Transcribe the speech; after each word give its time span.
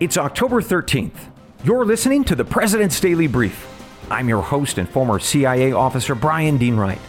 It's 0.00 0.16
October 0.16 0.62
13th. 0.62 1.16
You're 1.64 1.84
listening 1.84 2.22
to 2.26 2.36
the 2.36 2.44
President's 2.44 3.00
Daily 3.00 3.26
Brief. 3.26 3.66
I'm 4.08 4.28
your 4.28 4.42
host 4.42 4.78
and 4.78 4.88
former 4.88 5.18
CIA 5.18 5.72
officer 5.72 6.14
Brian 6.14 6.56
Dean 6.56 6.76
Wright. 6.76 7.00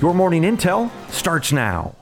Your 0.00 0.14
morning 0.14 0.44
intel 0.44 0.90
starts 1.10 1.52
now. 1.52 1.96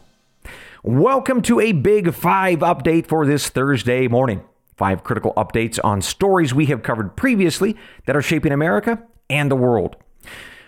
Welcome 0.85 1.43
to 1.43 1.59
a 1.59 1.73
Big 1.73 2.15
Five 2.15 2.61
update 2.61 3.09
for 3.09 3.27
this 3.27 3.49
Thursday 3.49 4.07
morning. 4.07 4.45
Five 4.77 5.03
critical 5.03 5.35
updates 5.35 5.81
on 5.83 6.03
stories 6.03 6.55
we 6.55 6.67
have 6.67 6.85
covered 6.85 7.17
previously 7.17 7.77
that 8.07 8.15
are 8.15 8.23
shaping 8.23 8.53
America 8.53 9.03
and 9.29 9.51
the 9.51 9.57
world. 9.57 9.97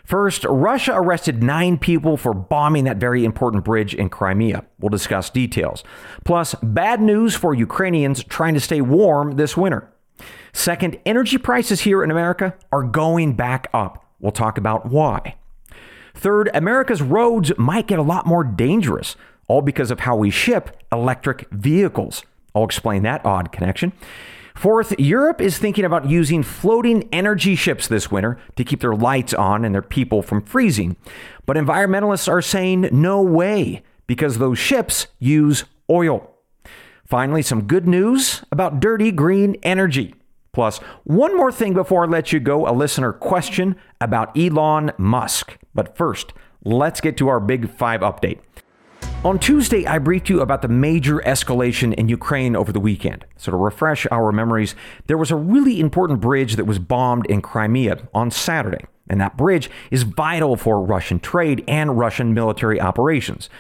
First, 0.05 0.45
Russia 0.45 0.93
arrested 0.95 1.43
nine 1.43 1.79
people 1.79 2.17
for 2.17 2.35
bombing 2.35 2.85
that 2.85 2.97
very 2.97 3.25
important 3.25 3.65
bridge 3.65 3.95
in 3.95 4.09
Crimea. 4.09 4.65
We'll 4.79 4.89
discuss 4.89 5.31
details. 5.31 5.85
Plus, 6.25 6.55
bad 6.63 7.01
news 7.01 7.35
for 7.35 7.55
Ukrainians 7.55 8.25
trying 8.25 8.55
to 8.55 8.61
stay 8.61 8.81
warm 8.81 9.37
this 9.37 9.57
winter. 9.57 9.93
Second, 10.53 10.99
energy 11.07 11.39
prices 11.39 11.83
here 11.83 12.03
in 12.03 12.11
America 12.11 12.55
are 12.73 12.83
going 12.83 13.35
back 13.35 13.69
up. 13.73 14.05
We'll 14.19 14.33
talk 14.33 14.59
about 14.59 14.87
why. 14.87 15.37
Third, 16.15 16.51
America's 16.53 17.01
roads 17.01 17.53
might 17.57 17.87
get 17.87 17.99
a 17.99 18.03
lot 18.03 18.27
more 18.27 18.45
dangerous, 18.45 19.17
all 19.49 19.63
because 19.63 19.91
of 19.91 20.01
how 20.01 20.17
we 20.17 20.31
ship 20.31 20.77
electric 20.93 21.49
vehicles. 21.51 22.25
I'll 22.55 22.65
explain 22.65 23.03
that 23.05 23.25
odd 23.25 23.53
connection. 23.53 23.93
Fourth, 24.61 24.93
Europe 25.01 25.41
is 25.41 25.57
thinking 25.57 25.87
about 25.87 26.11
using 26.11 26.43
floating 26.43 27.09
energy 27.15 27.57
ships 27.57 27.89
this 27.89 28.11
winter 28.11 28.39
to 28.57 28.63
keep 28.63 28.83
their 28.83 28.95
lights 28.95 29.33
on 29.33 29.65
and 29.65 29.75
their 29.75 29.81
people 29.81 30.21
from 30.21 30.43
freezing. 30.43 30.99
But 31.47 31.57
environmentalists 31.57 32.31
are 32.31 32.43
saying 32.43 32.91
no 32.93 33.23
way 33.23 33.83
because 34.07 34.37
those 34.37 34.59
ships 34.59 35.07
use 35.19 35.65
oil. 35.89 36.31
Finally, 37.07 37.41
some 37.41 37.63
good 37.63 37.89
news 37.89 38.45
about 38.53 38.81
dirty 38.81 39.11
green 39.11 39.57
energy. 39.63 40.15
Plus, 40.53 40.77
one 41.05 41.35
more 41.35 41.51
thing 41.51 41.73
before 41.73 42.05
I 42.05 42.09
let 42.09 42.31
you 42.31 42.39
go 42.39 42.69
a 42.69 42.77
listener 42.77 43.15
question 43.15 43.77
about 43.99 44.37
Elon 44.37 44.93
Musk. 44.99 45.57
But 45.75 45.97
first, 45.97 46.35
let's 46.67 47.01
get 47.01 47.17
to 47.17 47.29
our 47.29 47.41
Big 47.41 47.71
Five 47.71 48.03
update. 48.03 48.41
On 49.23 49.39
Tuesday, 49.39 49.87
I 49.87 49.99
briefed 49.99 50.31
you 50.31 50.41
about 50.41 50.63
the 50.63 50.69
major 50.69 51.19
escalation 51.27 51.93
in 51.93 52.09
Ukraine 52.09 52.57
over 52.57 52.73
the 52.73 52.81
weekend. 52.81 53.27
So, 53.37 53.51
to 53.51 53.57
refresh 53.59 54.07
our 54.11 54.33
memories, 54.33 54.75
there 55.09 55.19
was 55.19 55.31
a 55.31 55.37
really 55.37 55.79
important 55.79 56.23
bridge 56.23 56.57
that 56.57 56.65
was 56.65 56.79
bombed 56.79 57.27
in 57.27 57.43
Crimea 57.43 58.09
on 58.15 58.31
Saturday. 58.31 58.87
And 59.11 59.21
that 59.21 59.37
bridge 59.37 59.69
is 59.91 60.05
vital 60.05 60.57
for 60.57 60.81
Russian 60.81 61.21
trade 61.21 61.63
and 61.69 61.99
Russian 61.99 62.33
military 62.33 62.81
operations. 62.81 63.51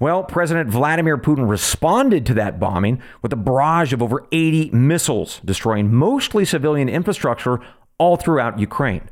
Well, 0.00 0.24
President 0.24 0.70
Vladimir 0.70 1.18
Putin 1.18 1.46
responded 1.46 2.24
to 2.24 2.34
that 2.34 2.58
bombing 2.58 3.02
with 3.20 3.34
a 3.34 3.36
barrage 3.36 3.92
of 3.92 4.02
over 4.02 4.26
80 4.32 4.70
missiles, 4.70 5.42
destroying 5.44 5.92
mostly 5.92 6.46
civilian 6.46 6.88
infrastructure 6.88 7.60
all 7.98 8.16
throughout 8.16 8.58
Ukraine. 8.58 9.10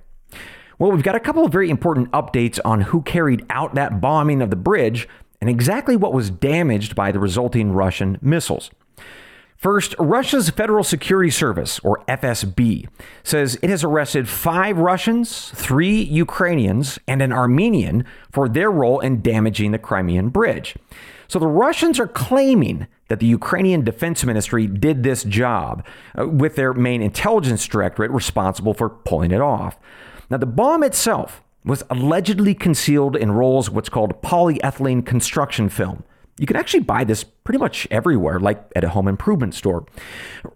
Well, 0.80 0.92
we've 0.92 1.02
got 1.02 1.14
a 1.14 1.20
couple 1.20 1.44
of 1.44 1.52
very 1.52 1.68
important 1.68 2.10
updates 2.12 2.58
on 2.64 2.80
who 2.80 3.02
carried 3.02 3.44
out 3.50 3.74
that 3.74 4.00
bombing 4.00 4.40
of 4.40 4.48
the 4.48 4.56
bridge 4.56 5.06
and 5.40 5.48
exactly 5.48 5.96
what 5.96 6.12
was 6.12 6.30
damaged 6.30 6.94
by 6.94 7.12
the 7.12 7.18
resulting 7.18 7.72
Russian 7.72 8.18
missiles. 8.20 8.70
First, 9.60 9.94
Russia's 9.98 10.48
Federal 10.48 10.82
Security 10.82 11.28
Service, 11.28 11.80
or 11.80 12.02
FSB, 12.08 12.88
says 13.22 13.58
it 13.62 13.68
has 13.68 13.84
arrested 13.84 14.26
five 14.26 14.78
Russians, 14.78 15.50
three 15.54 16.00
Ukrainians, 16.00 16.98
and 17.06 17.20
an 17.20 17.30
Armenian 17.30 18.06
for 18.32 18.48
their 18.48 18.70
role 18.70 19.00
in 19.00 19.20
damaging 19.20 19.72
the 19.72 19.78
Crimean 19.78 20.30
Bridge. 20.30 20.76
So 21.28 21.38
the 21.38 21.46
Russians 21.46 22.00
are 22.00 22.08
claiming 22.08 22.86
that 23.08 23.20
the 23.20 23.26
Ukrainian 23.26 23.84
Defense 23.84 24.24
Ministry 24.24 24.66
did 24.66 25.02
this 25.02 25.24
job, 25.24 25.84
uh, 26.18 26.26
with 26.26 26.56
their 26.56 26.72
main 26.72 27.02
intelligence 27.02 27.66
directorate 27.66 28.10
responsible 28.12 28.72
for 28.72 28.88
pulling 28.88 29.30
it 29.30 29.42
off. 29.42 29.78
Now, 30.30 30.38
the 30.38 30.46
bomb 30.46 30.82
itself 30.82 31.42
was 31.64 31.82
allegedly 31.90 32.54
concealed 32.54 33.16
in 33.16 33.32
rolls 33.32 33.68
of 33.68 33.74
what's 33.74 33.88
called 33.88 34.22
polyethylene 34.22 35.04
construction 35.04 35.68
film. 35.68 36.04
You 36.38 36.46
can 36.46 36.56
actually 36.56 36.80
buy 36.80 37.04
this 37.04 37.22
pretty 37.22 37.58
much 37.58 37.86
everywhere, 37.90 38.40
like 38.40 38.64
at 38.74 38.82
a 38.82 38.88
home 38.88 39.08
improvement 39.08 39.54
store. 39.54 39.84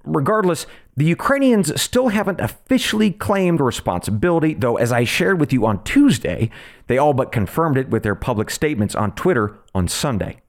Regardless, 0.03 0.67
the 0.97 1.05
Ukrainians 1.05 1.79
still 1.81 2.09
haven't 2.09 2.41
officially 2.41 3.11
claimed 3.11 3.61
responsibility, 3.61 4.55
though, 4.55 4.77
as 4.77 4.93
I 4.93 5.05
shared 5.05 5.39
with 5.39 5.53
you 5.53 5.67
on 5.67 5.85
Tuesday, 5.85 6.49
they 6.87 6.97
all 6.97 7.13
but 7.13 7.33
confirmed 7.33 7.77
it 7.77 7.91
with 7.91 8.03
their 8.03 8.15
public 8.15 8.49
statements 8.49 8.95
on 8.95 9.13
Twitter 9.13 9.59
on 9.75 9.87
Sunday. 9.87 10.41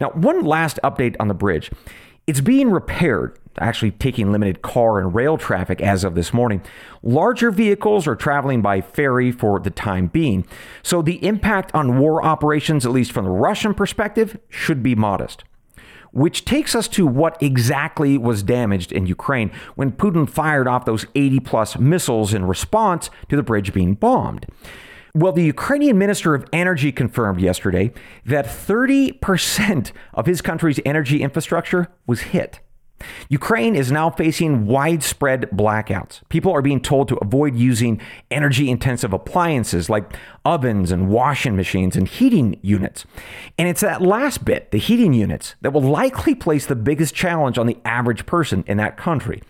Now, 0.00 0.10
one 0.10 0.42
last 0.42 0.78
update 0.82 1.16
on 1.20 1.28
the 1.28 1.34
bridge. 1.34 1.70
It's 2.26 2.40
being 2.40 2.70
repaired, 2.70 3.38
actually 3.58 3.92
taking 3.92 4.32
limited 4.32 4.62
car 4.62 4.98
and 4.98 5.14
rail 5.14 5.36
traffic 5.36 5.80
as 5.80 6.04
of 6.04 6.14
this 6.14 6.32
morning. 6.32 6.62
Larger 7.02 7.50
vehicles 7.50 8.06
are 8.06 8.16
traveling 8.16 8.62
by 8.62 8.80
ferry 8.80 9.30
for 9.30 9.60
the 9.60 9.70
time 9.70 10.06
being. 10.08 10.46
So 10.82 11.02
the 11.02 11.24
impact 11.24 11.74
on 11.74 11.98
war 11.98 12.24
operations, 12.24 12.84
at 12.84 12.92
least 12.92 13.12
from 13.12 13.24
the 13.24 13.30
Russian 13.30 13.74
perspective, 13.74 14.38
should 14.48 14.82
be 14.82 14.94
modest. 14.94 15.44
Which 16.12 16.44
takes 16.44 16.74
us 16.76 16.86
to 16.88 17.06
what 17.06 17.42
exactly 17.42 18.16
was 18.16 18.44
damaged 18.44 18.92
in 18.92 19.06
Ukraine 19.06 19.50
when 19.74 19.90
Putin 19.90 20.30
fired 20.30 20.68
off 20.68 20.84
those 20.84 21.06
80 21.14 21.40
plus 21.40 21.76
missiles 21.76 22.32
in 22.32 22.44
response 22.44 23.10
to 23.28 23.36
the 23.36 23.42
bridge 23.42 23.72
being 23.72 23.94
bombed. 23.94 24.46
Well, 25.16 25.30
the 25.30 25.44
Ukrainian 25.44 25.96
Minister 25.96 26.34
of 26.34 26.44
Energy 26.52 26.90
confirmed 26.90 27.40
yesterday 27.40 27.92
that 28.26 28.46
30% 28.46 29.92
of 30.12 30.26
his 30.26 30.42
country's 30.42 30.80
energy 30.84 31.22
infrastructure 31.22 31.86
was 32.04 32.20
hit. 32.20 32.58
Ukraine 33.28 33.74
is 33.74 33.92
now 33.92 34.10
facing 34.10 34.66
widespread 34.66 35.50
blackouts. 35.50 36.20
People 36.28 36.52
are 36.52 36.62
being 36.62 36.80
told 36.80 37.08
to 37.08 37.16
avoid 37.16 37.54
using 37.56 38.00
energy 38.30 38.70
intensive 38.70 39.12
appliances 39.12 39.90
like 39.90 40.16
ovens 40.44 40.90
and 40.90 41.08
washing 41.08 41.56
machines 41.56 41.96
and 41.96 42.08
heating 42.08 42.58
units. 42.62 43.04
And 43.58 43.68
it's 43.68 43.80
that 43.80 44.02
last 44.02 44.44
bit, 44.44 44.70
the 44.70 44.78
heating 44.78 45.12
units, 45.12 45.54
that 45.60 45.72
will 45.72 45.82
likely 45.82 46.34
place 46.34 46.66
the 46.66 46.76
biggest 46.76 47.14
challenge 47.14 47.58
on 47.58 47.66
the 47.66 47.78
average 47.84 48.26
person 48.26 48.64
in 48.66 48.76
that 48.78 48.96
country. 48.96 49.42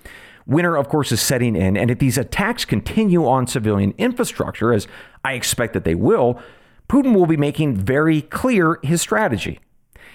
Winter, 0.47 0.77
of 0.77 0.89
course, 0.89 1.11
is 1.11 1.23
setting 1.23 1.57
in, 1.57 1.77
and 1.77 1.91
if 1.91 1.99
these 1.99 2.19
attacks 2.19 2.67
continue 2.67 3.27
on 3.27 3.47
civilian 3.47 3.95
infrastructure, 3.97 4.75
as 4.75 4.87
I 5.25 5.33
expect 5.33 5.73
that 5.73 5.85
they 5.85 5.95
will, 5.95 6.39
Putin 6.87 7.15
will 7.15 7.27
be 7.27 7.39
making 7.39 7.77
very 7.77 8.21
clear 8.21 8.79
his 8.83 9.01
strategy. 9.01 9.59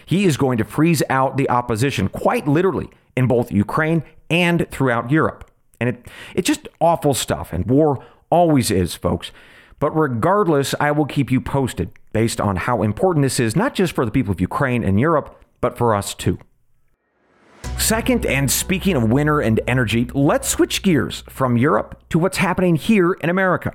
He 0.05 0.25
is 0.25 0.37
going 0.37 0.59
to 0.59 0.63
freeze 0.63 1.01
out 1.09 1.37
the 1.37 1.49
opposition, 1.49 2.09
quite 2.09 2.47
literally, 2.47 2.89
in 3.19 3.27
both 3.27 3.51
Ukraine 3.51 4.01
and 4.29 4.65
throughout 4.71 5.11
Europe. 5.11 5.51
And 5.81 5.89
it, 5.89 6.07
it's 6.33 6.47
just 6.47 6.69
awful 6.79 7.13
stuff, 7.13 7.51
and 7.51 7.65
war 7.65 8.03
always 8.29 8.71
is, 8.71 8.95
folks. 8.95 9.31
But 9.79 9.91
regardless, 9.91 10.73
I 10.79 10.91
will 10.91 11.05
keep 11.05 11.29
you 11.29 11.41
posted 11.41 11.91
based 12.13 12.39
on 12.39 12.55
how 12.55 12.81
important 12.81 13.23
this 13.23 13.39
is, 13.39 13.57
not 13.57 13.75
just 13.75 13.93
for 13.93 14.05
the 14.05 14.11
people 14.11 14.31
of 14.31 14.39
Ukraine 14.39 14.85
and 14.85 14.99
Europe, 14.99 15.43
but 15.59 15.77
for 15.77 15.93
us 15.93 16.13
too. 16.13 16.39
Second, 17.77 18.25
and 18.25 18.49
speaking 18.49 18.95
of 18.95 19.11
winter 19.11 19.41
and 19.41 19.59
energy, 19.67 20.09
let's 20.13 20.47
switch 20.47 20.81
gears 20.81 21.23
from 21.29 21.57
Europe 21.57 22.01
to 22.09 22.19
what's 22.19 22.37
happening 22.37 22.77
here 22.77 23.13
in 23.13 23.29
America. 23.29 23.73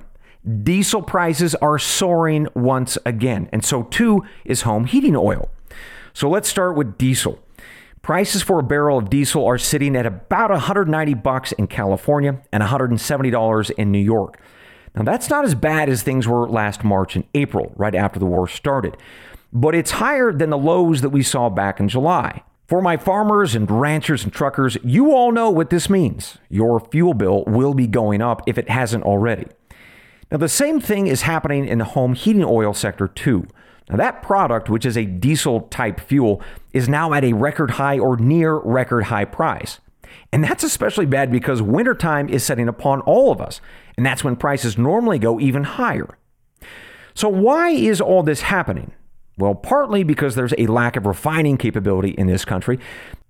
Diesel 0.63 1.03
prices 1.03 1.53
are 1.55 1.77
soaring 1.77 2.47
once 2.55 2.97
again, 3.05 3.47
and 3.51 3.63
so 3.63 3.83
too 3.83 4.23
is 4.43 4.63
home 4.63 4.85
heating 4.85 5.15
oil. 5.15 5.49
So 6.13 6.29
let's 6.29 6.49
start 6.49 6.75
with 6.75 6.97
diesel. 6.97 7.44
Prices 8.05 8.43
for 8.43 8.59
a 8.59 8.63
barrel 8.63 8.99
of 8.99 9.09
diesel 9.09 9.47
are 9.47 9.57
sitting 9.57 9.95
at 9.95 10.05
about 10.05 10.51
190 10.51 11.15
bucks 11.15 11.51
in 11.53 11.65
California 11.65 12.39
and 12.51 12.61
$170 12.61 13.71
in 13.71 13.91
New 13.91 13.97
York. 13.97 14.39
Now 14.93 15.01
that's 15.01 15.27
not 15.27 15.43
as 15.43 15.55
bad 15.55 15.89
as 15.89 16.03
things 16.03 16.27
were 16.27 16.47
last 16.47 16.83
March 16.83 17.15
and 17.15 17.25
April, 17.33 17.73
right 17.75 17.95
after 17.95 18.19
the 18.19 18.27
war 18.27 18.47
started, 18.47 18.95
but 19.51 19.73
it's 19.73 19.89
higher 19.89 20.31
than 20.31 20.51
the 20.51 20.57
lows 20.57 21.01
that 21.01 21.09
we 21.09 21.23
saw 21.23 21.49
back 21.49 21.79
in 21.79 21.89
July. 21.89 22.43
For 22.67 22.79
my 22.79 22.95
farmers 22.95 23.55
and 23.55 23.71
ranchers 23.71 24.23
and 24.23 24.31
truckers, 24.31 24.77
you 24.83 25.11
all 25.11 25.31
know 25.31 25.49
what 25.49 25.71
this 25.71 25.89
means. 25.89 26.37
Your 26.47 26.79
fuel 26.79 27.15
bill 27.15 27.43
will 27.47 27.73
be 27.73 27.87
going 27.87 28.21
up 28.21 28.43
if 28.45 28.59
it 28.59 28.69
hasn't 28.69 29.03
already. 29.03 29.47
Now, 30.29 30.37
the 30.37 30.47
same 30.47 30.79
thing 30.79 31.07
is 31.07 31.23
happening 31.23 31.67
in 31.67 31.79
the 31.79 31.85
home 31.85 32.13
heating 32.13 32.45
oil 32.45 32.75
sector, 32.75 33.07
too. 33.07 33.47
Now, 33.89 33.97
that 33.97 34.21
product, 34.21 34.69
which 34.69 34.85
is 34.85 34.97
a 34.97 35.05
diesel 35.05 35.61
type 35.61 35.99
fuel, 35.99 36.41
is 36.73 36.89
now 36.89 37.13
at 37.13 37.23
a 37.23 37.33
record 37.33 37.71
high 37.71 37.99
or 37.99 38.17
near 38.17 38.55
record 38.55 39.05
high 39.05 39.25
price. 39.25 39.79
And 40.31 40.43
that's 40.43 40.63
especially 40.63 41.05
bad 41.05 41.31
because 41.31 41.61
wintertime 41.61 42.27
is 42.29 42.43
setting 42.43 42.67
upon 42.67 43.01
all 43.01 43.31
of 43.31 43.39
us, 43.39 43.61
and 43.95 44.05
that's 44.05 44.23
when 44.23 44.35
prices 44.35 44.77
normally 44.77 45.19
go 45.19 45.39
even 45.39 45.63
higher. 45.63 46.17
So, 47.13 47.29
why 47.29 47.69
is 47.69 48.01
all 48.01 48.23
this 48.23 48.41
happening? 48.41 48.91
Well, 49.37 49.53
partly 49.53 50.03
because 50.03 50.35
there's 50.35 50.53
a 50.57 50.67
lack 50.67 50.95
of 50.95 51.05
refining 51.05 51.57
capability 51.57 52.11
in 52.11 52.27
this 52.27 52.45
country. 52.45 52.79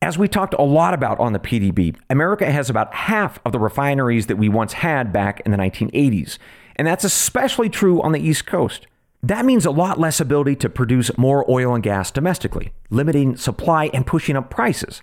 As 0.01 0.17
we 0.17 0.27
talked 0.27 0.53
a 0.57 0.61
lot 0.61 0.93
about 0.93 1.19
on 1.19 1.33
the 1.33 1.39
PDB, 1.39 1.95
America 2.09 2.51
has 2.51 2.69
about 2.69 2.93
half 2.93 3.39
of 3.43 3.51
the 3.51 3.59
refineries 3.59 4.27
that 4.27 4.37
we 4.37 4.47
once 4.47 4.73
had 4.73 5.11
back 5.11 5.41
in 5.45 5.51
the 5.51 5.57
1980s. 5.57 6.37
And 6.75 6.87
that's 6.87 7.03
especially 7.03 7.69
true 7.69 8.01
on 8.03 8.11
the 8.11 8.19
East 8.19 8.45
Coast. 8.45 8.85
That 9.25 9.43
means 9.43 9.65
a 9.65 9.71
lot 9.71 9.99
less 9.99 10.19
ability 10.19 10.55
to 10.57 10.69
produce 10.69 11.17
more 11.17 11.49
oil 11.49 11.73
and 11.73 11.83
gas 11.83 12.11
domestically, 12.11 12.73
limiting 12.91 13.35
supply 13.37 13.89
and 13.91 14.05
pushing 14.05 14.35
up 14.35 14.51
prices. 14.51 15.01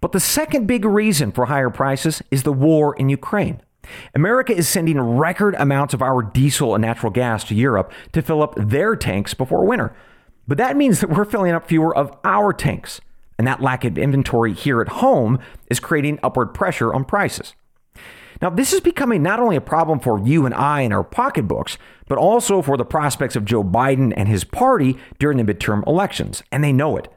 But 0.00 0.10
the 0.10 0.18
second 0.18 0.66
big 0.66 0.84
reason 0.84 1.30
for 1.30 1.46
higher 1.46 1.70
prices 1.70 2.20
is 2.32 2.42
the 2.42 2.52
war 2.52 2.96
in 2.96 3.08
Ukraine. 3.08 3.62
America 4.12 4.52
is 4.52 4.68
sending 4.68 5.00
record 5.00 5.54
amounts 5.56 5.94
of 5.94 6.02
our 6.02 6.20
diesel 6.20 6.74
and 6.74 6.82
natural 6.82 7.12
gas 7.12 7.44
to 7.44 7.54
Europe 7.54 7.92
to 8.10 8.22
fill 8.22 8.42
up 8.42 8.56
their 8.56 8.96
tanks 8.96 9.34
before 9.34 9.64
winter. 9.64 9.94
But 10.48 10.58
that 10.58 10.76
means 10.76 10.98
that 10.98 11.10
we're 11.10 11.24
filling 11.24 11.52
up 11.52 11.68
fewer 11.68 11.96
of 11.96 12.10
our 12.24 12.52
tanks. 12.52 13.00
And 13.38 13.46
that 13.46 13.62
lack 13.62 13.84
of 13.84 13.96
inventory 13.96 14.52
here 14.52 14.80
at 14.80 14.88
home 14.88 15.38
is 15.70 15.78
creating 15.78 16.18
upward 16.24 16.54
pressure 16.54 16.92
on 16.92 17.04
prices. 17.04 17.54
Now, 18.44 18.50
this 18.50 18.74
is 18.74 18.82
becoming 18.82 19.22
not 19.22 19.40
only 19.40 19.56
a 19.56 19.60
problem 19.62 20.00
for 20.00 20.20
you 20.20 20.44
and 20.44 20.54
I 20.54 20.82
in 20.82 20.92
our 20.92 21.02
pocketbooks, 21.02 21.78
but 22.08 22.18
also 22.18 22.60
for 22.60 22.76
the 22.76 22.84
prospects 22.84 23.36
of 23.36 23.46
Joe 23.46 23.64
Biden 23.64 24.12
and 24.14 24.28
his 24.28 24.44
party 24.44 24.98
during 25.18 25.38
the 25.38 25.54
midterm 25.54 25.82
elections, 25.86 26.42
and 26.52 26.62
they 26.62 26.70
know 26.70 26.98
it. 26.98 27.08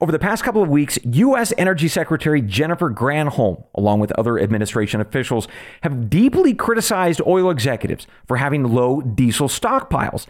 Over 0.00 0.10
the 0.10 0.18
past 0.18 0.42
couple 0.42 0.60
of 0.60 0.68
weeks, 0.68 0.98
U.S. 1.04 1.52
Energy 1.56 1.86
Secretary 1.86 2.42
Jennifer 2.42 2.90
Granholm, 2.90 3.62
along 3.76 4.00
with 4.00 4.10
other 4.18 4.40
administration 4.40 5.00
officials, 5.00 5.46
have 5.82 6.10
deeply 6.10 6.52
criticized 6.52 7.22
oil 7.28 7.48
executives 7.48 8.08
for 8.26 8.38
having 8.38 8.64
low 8.64 9.02
diesel 9.02 9.46
stockpiles, 9.46 10.26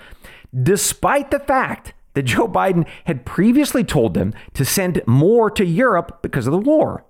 despite 0.63 1.31
the 1.31 1.41
fact 1.41 1.95
that 2.13 2.25
Joe 2.25 2.47
Biden 2.47 2.87
had 3.07 3.25
previously 3.25 3.85
told 3.85 4.13
them 4.13 4.35
to 4.53 4.67
send 4.67 5.01
more 5.07 5.51
to 5.53 5.65
Europe 5.65 6.19
because 6.21 6.47
of 6.47 6.53
the 6.53 6.59
war. 6.59 7.07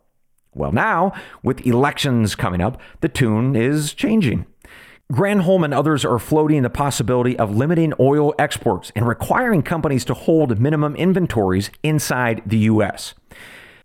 Well, 0.54 0.72
now, 0.72 1.12
with 1.42 1.66
elections 1.66 2.34
coming 2.34 2.60
up, 2.60 2.80
the 3.00 3.08
tune 3.08 3.54
is 3.54 3.94
changing. 3.94 4.46
Granholm 5.12 5.64
and 5.64 5.74
others 5.74 6.04
are 6.04 6.18
floating 6.18 6.62
the 6.62 6.70
possibility 6.70 7.36
of 7.38 7.56
limiting 7.56 7.92
oil 7.98 8.32
exports 8.38 8.92
and 8.94 9.06
requiring 9.06 9.62
companies 9.62 10.04
to 10.04 10.14
hold 10.14 10.60
minimum 10.60 10.94
inventories 10.94 11.70
inside 11.82 12.42
the 12.46 12.58
U.S. 12.58 13.14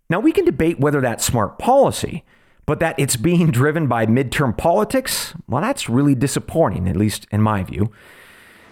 Now, 0.08 0.20
we 0.20 0.30
can 0.30 0.44
debate 0.44 0.78
whether 0.78 1.00
that's 1.00 1.24
smart 1.24 1.58
policy, 1.58 2.24
but 2.64 2.78
that 2.80 2.96
it's 2.98 3.16
being 3.16 3.50
driven 3.50 3.88
by 3.88 4.06
midterm 4.06 4.56
politics, 4.56 5.34
well, 5.48 5.62
that's 5.62 5.88
really 5.88 6.14
disappointing, 6.14 6.88
at 6.88 6.96
least 6.96 7.26
in 7.32 7.42
my 7.42 7.64
view. 7.64 7.92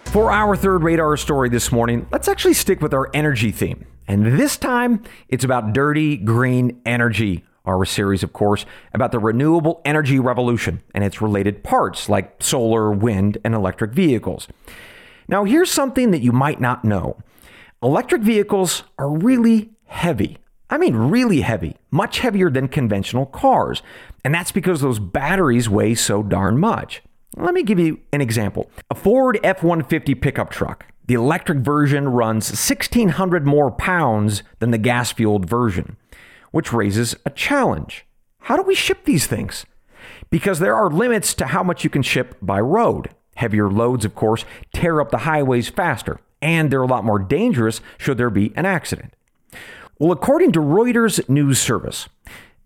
For 0.05 0.31
our 0.31 0.55
third 0.55 0.83
radar 0.83 1.17
story 1.17 1.49
this 1.49 1.71
morning, 1.71 2.07
let's 2.11 2.27
actually 2.27 2.53
stick 2.53 2.79
with 2.79 2.93
our 2.93 3.09
energy 3.13 3.51
theme. 3.51 3.85
And 4.07 4.39
this 4.39 4.55
time, 4.55 5.03
it's 5.27 5.43
about 5.43 5.73
dirty 5.73 6.15
green 6.15 6.79
energy 6.85 7.43
our 7.65 7.85
series, 7.85 8.23
of 8.23 8.33
course, 8.33 8.65
about 8.93 9.11
the 9.11 9.19
renewable 9.19 9.81
energy 9.85 10.19
revolution 10.19 10.81
and 10.93 11.03
its 11.03 11.21
related 11.21 11.63
parts 11.63 12.09
like 12.09 12.41
solar, 12.41 12.91
wind, 12.91 13.37
and 13.43 13.53
electric 13.53 13.91
vehicles. 13.91 14.47
Now, 15.27 15.43
here's 15.43 15.71
something 15.71 16.11
that 16.11 16.21
you 16.21 16.31
might 16.31 16.61
not 16.61 16.85
know 16.85 17.17
electric 17.81 18.21
vehicles 18.21 18.83
are 18.97 19.09
really 19.09 19.71
heavy. 19.85 20.37
I 20.69 20.77
mean, 20.77 20.95
really 20.95 21.41
heavy, 21.41 21.75
much 21.91 22.19
heavier 22.19 22.49
than 22.49 22.67
conventional 22.67 23.27
cars. 23.27 23.81
And 24.23 24.33
that's 24.33 24.51
because 24.51 24.81
those 24.81 24.99
batteries 24.99 25.69
weigh 25.69 25.95
so 25.95 26.23
darn 26.23 26.57
much. 26.57 27.03
Let 27.37 27.53
me 27.53 27.63
give 27.63 27.79
you 27.79 27.99
an 28.11 28.21
example. 28.21 28.71
A 28.89 28.95
Ford 28.95 29.39
F 29.43 29.61
150 29.61 30.15
pickup 30.15 30.49
truck. 30.49 30.87
The 31.07 31.13
electric 31.13 31.59
version 31.59 32.09
runs 32.09 32.49
1,600 32.49 33.45
more 33.45 33.69
pounds 33.69 34.41
than 34.59 34.71
the 34.71 34.79
gas 34.79 35.11
fueled 35.11 35.47
version 35.47 35.97
which 36.55 36.71
raises 36.71 37.17
a 37.25 37.29
challenge. 37.29 38.05
How 38.43 38.55
do 38.55 38.61
we 38.61 38.75
ship 38.75 39.03
these 39.03 39.27
things? 39.27 39.65
Because 40.29 40.59
there 40.59 40.73
are 40.73 40.89
limits 40.89 41.33
to 41.33 41.47
how 41.47 41.61
much 41.63 41.83
you 41.83 41.89
can 41.89 42.01
ship 42.01 42.37
by 42.41 42.61
road. 42.61 43.09
Heavier 43.35 43.69
loads, 43.69 44.05
of 44.05 44.15
course, 44.15 44.45
tear 44.73 45.01
up 45.01 45.11
the 45.11 45.27
highways 45.27 45.67
faster, 45.67 46.21
and 46.41 46.71
they're 46.71 46.81
a 46.81 46.87
lot 46.87 47.03
more 47.03 47.19
dangerous 47.19 47.81
should 47.97 48.17
there 48.17 48.29
be 48.29 48.53
an 48.55 48.65
accident. 48.65 49.13
Well, 49.99 50.13
according 50.13 50.53
to 50.53 50.61
Reuters 50.61 51.27
News 51.27 51.59
Service, 51.59 52.07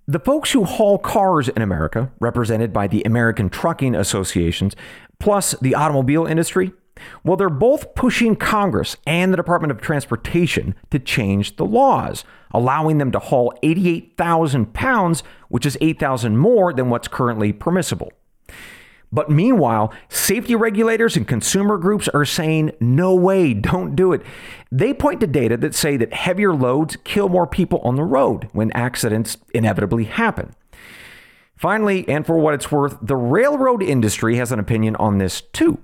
the 0.08 0.20
folks 0.20 0.52
who 0.52 0.66
haul 0.66 1.00
cars 1.00 1.50
in 1.50 1.64
America, 1.64 2.12
represented 2.20 2.72
by 2.72 2.86
the 2.86 3.02
American 3.06 3.50
Trucking 3.50 3.96
Associations, 3.96 4.76
plus 5.18 5.56
the 5.62 5.74
automobile 5.74 6.28
industry, 6.28 6.74
well, 7.24 7.38
they're 7.38 7.50
both 7.50 7.96
pushing 7.96 8.36
Congress 8.36 8.98
and 9.06 9.32
the 9.32 9.38
Department 9.38 9.72
of 9.72 9.82
Transportation 9.82 10.76
to 10.92 11.00
change 11.00 11.56
the 11.56 11.66
laws, 11.66 12.24
allowing 12.52 12.98
them 12.98 13.12
to 13.12 13.20
haul 13.20 13.54
88,000 13.64 14.74
pounds, 14.74 15.24
which 15.50 15.66
is 15.66 15.78
8,000 15.82 16.38
more 16.38 16.74
than 16.74 16.90
what's 16.90 17.08
currently 17.08 17.54
permissible. 17.54 18.12
But 19.12 19.30
meanwhile, 19.30 19.92
safety 20.08 20.56
regulators 20.56 21.18
and 21.18 21.28
consumer 21.28 21.78
groups 21.78 22.08
are 22.10 22.26
saying, 22.26 22.72
no 22.80 23.16
way, 23.16 23.54
don't 23.54 23.96
do 23.96 24.14
it. 24.14 24.22
They 24.72 24.94
point 24.94 25.20
to 25.22 25.28
data 25.28 25.58
that 25.58 25.74
say 25.74 25.98
that 25.98 26.14
heavier 26.14 26.54
loads 26.54 26.96
kill 27.04 27.28
more 27.28 27.48
people 27.48 27.80
on 27.80 27.96
the 27.96 28.04
road 28.04 28.50
when 28.54 28.72
accidents 28.74 29.38
inevitably 29.54 30.04
happen. 30.04 30.54
Finally, 31.60 32.08
and 32.08 32.26
for 32.26 32.38
what 32.38 32.54
it's 32.54 32.72
worth, 32.72 32.98
the 33.02 33.18
railroad 33.18 33.84
industry 33.84 34.38
has 34.38 34.54
an 34.54 34.60
opinion 34.60 34.96
on 34.96 35.18
this 35.18 35.42
too. 35.42 35.78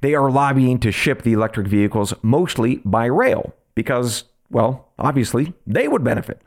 They 0.00 0.16
are 0.16 0.28
lobbying 0.28 0.80
to 0.80 0.90
ship 0.90 1.22
the 1.22 1.32
electric 1.32 1.68
vehicles 1.68 2.12
mostly 2.22 2.82
by 2.84 3.04
rail 3.04 3.54
because, 3.76 4.24
well, 4.50 4.88
obviously, 4.98 5.54
they 5.64 5.86
would 5.86 6.02
benefit. 6.02 6.42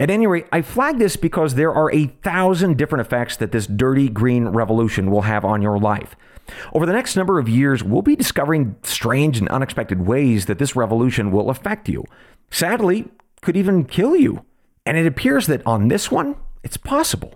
At 0.00 0.08
any 0.08 0.26
rate, 0.26 0.46
I 0.50 0.62
flag 0.62 0.98
this 0.98 1.16
because 1.16 1.56
there 1.56 1.74
are 1.74 1.92
a 1.92 2.06
thousand 2.06 2.78
different 2.78 3.06
effects 3.06 3.36
that 3.36 3.52
this 3.52 3.66
dirty 3.66 4.08
green 4.08 4.48
revolution 4.48 5.10
will 5.10 5.22
have 5.22 5.44
on 5.44 5.60
your 5.60 5.78
life. 5.78 6.16
Over 6.72 6.86
the 6.86 6.94
next 6.94 7.16
number 7.16 7.38
of 7.38 7.50
years, 7.50 7.84
we'll 7.84 8.00
be 8.00 8.16
discovering 8.16 8.76
strange 8.82 9.36
and 9.36 9.48
unexpected 9.50 10.06
ways 10.06 10.46
that 10.46 10.58
this 10.58 10.74
revolution 10.74 11.30
will 11.30 11.50
affect 11.50 11.86
you. 11.86 12.06
Sadly, 12.50 13.10
could 13.42 13.58
even 13.58 13.84
kill 13.84 14.16
you. 14.16 14.46
And 14.86 14.96
it 14.96 15.06
appears 15.06 15.46
that 15.48 15.66
on 15.66 15.88
this 15.88 16.10
one, 16.10 16.36
it's 16.62 16.78
possible. 16.78 17.34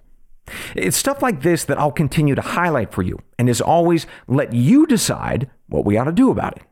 It's 0.74 0.96
stuff 0.96 1.22
like 1.22 1.42
this 1.42 1.64
that 1.64 1.78
I'll 1.78 1.92
continue 1.92 2.34
to 2.34 2.42
highlight 2.42 2.92
for 2.92 3.02
you, 3.02 3.18
and 3.38 3.48
as 3.48 3.60
always, 3.60 4.06
let 4.26 4.52
you 4.52 4.86
decide 4.86 5.50
what 5.68 5.84
we 5.84 5.96
ought 5.96 6.04
to 6.04 6.12
do 6.12 6.30
about 6.30 6.56
it. 6.56 6.62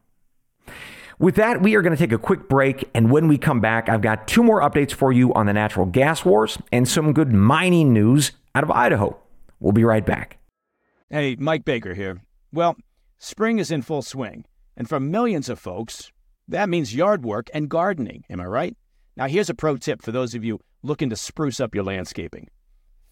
With 1.19 1.37
that, 1.37 1.63
we 1.63 1.77
are 1.77 1.83
going 1.83 1.95
to 1.95 1.99
take 1.99 2.13
a 2.13 2.19
quick 2.19 2.49
break, 2.49 2.91
and 2.95 3.11
when 3.11 3.29
we 3.29 3.39
come 3.39 3.61
back, 3.61 3.89
I've 3.89 4.03
got 4.03 4.27
two 4.27 4.43
more 4.43 4.61
updates 4.61 4.93
for 4.93 5.13
you 5.13 5.33
on 5.35 5.47
the 5.47 5.53
natural 5.53 5.87
gas 5.87 6.25
wars 6.25 6.59
and 6.73 6.89
some 6.89 7.13
good 7.13 7.33
mining 7.33 7.93
news 7.93 8.33
out 8.55 8.65
of 8.65 8.71
Idaho. 8.71 9.17
We'll 9.61 9.73
be 9.73 9.85
right 9.85 10.05
back. 10.05 10.39
Hey, 11.11 11.37
Mike 11.39 11.65
Baker 11.65 11.95
here. 11.95 12.23
Well, 12.53 12.77
spring 13.19 13.59
is 13.59 13.71
in 13.71 13.83
full 13.83 14.03
swing, 14.03 14.45
and 14.77 14.89
for 14.89 14.99
millions 14.99 15.49
of 15.49 15.59
folks, 15.59 16.11
that 16.49 16.69
means 16.69 16.95
yard 16.95 17.25
work 17.25 17.49
and 17.55 17.69
gardening. 17.69 18.25
Am 18.29 18.41
I 18.41 18.47
right? 18.47 18.77
Now, 19.17 19.29
here's 19.29 19.51
a 19.51 19.55
pro 19.55 19.77
tip 19.77 20.03
for 20.03 20.11
those 20.11 20.35
of 20.35 20.45
you 20.45 20.59
looking 20.83 21.11
to 21.11 21.17
spruce 21.17 21.61
up 21.61 21.75
your 21.75 21.85
landscaping. 21.85 22.49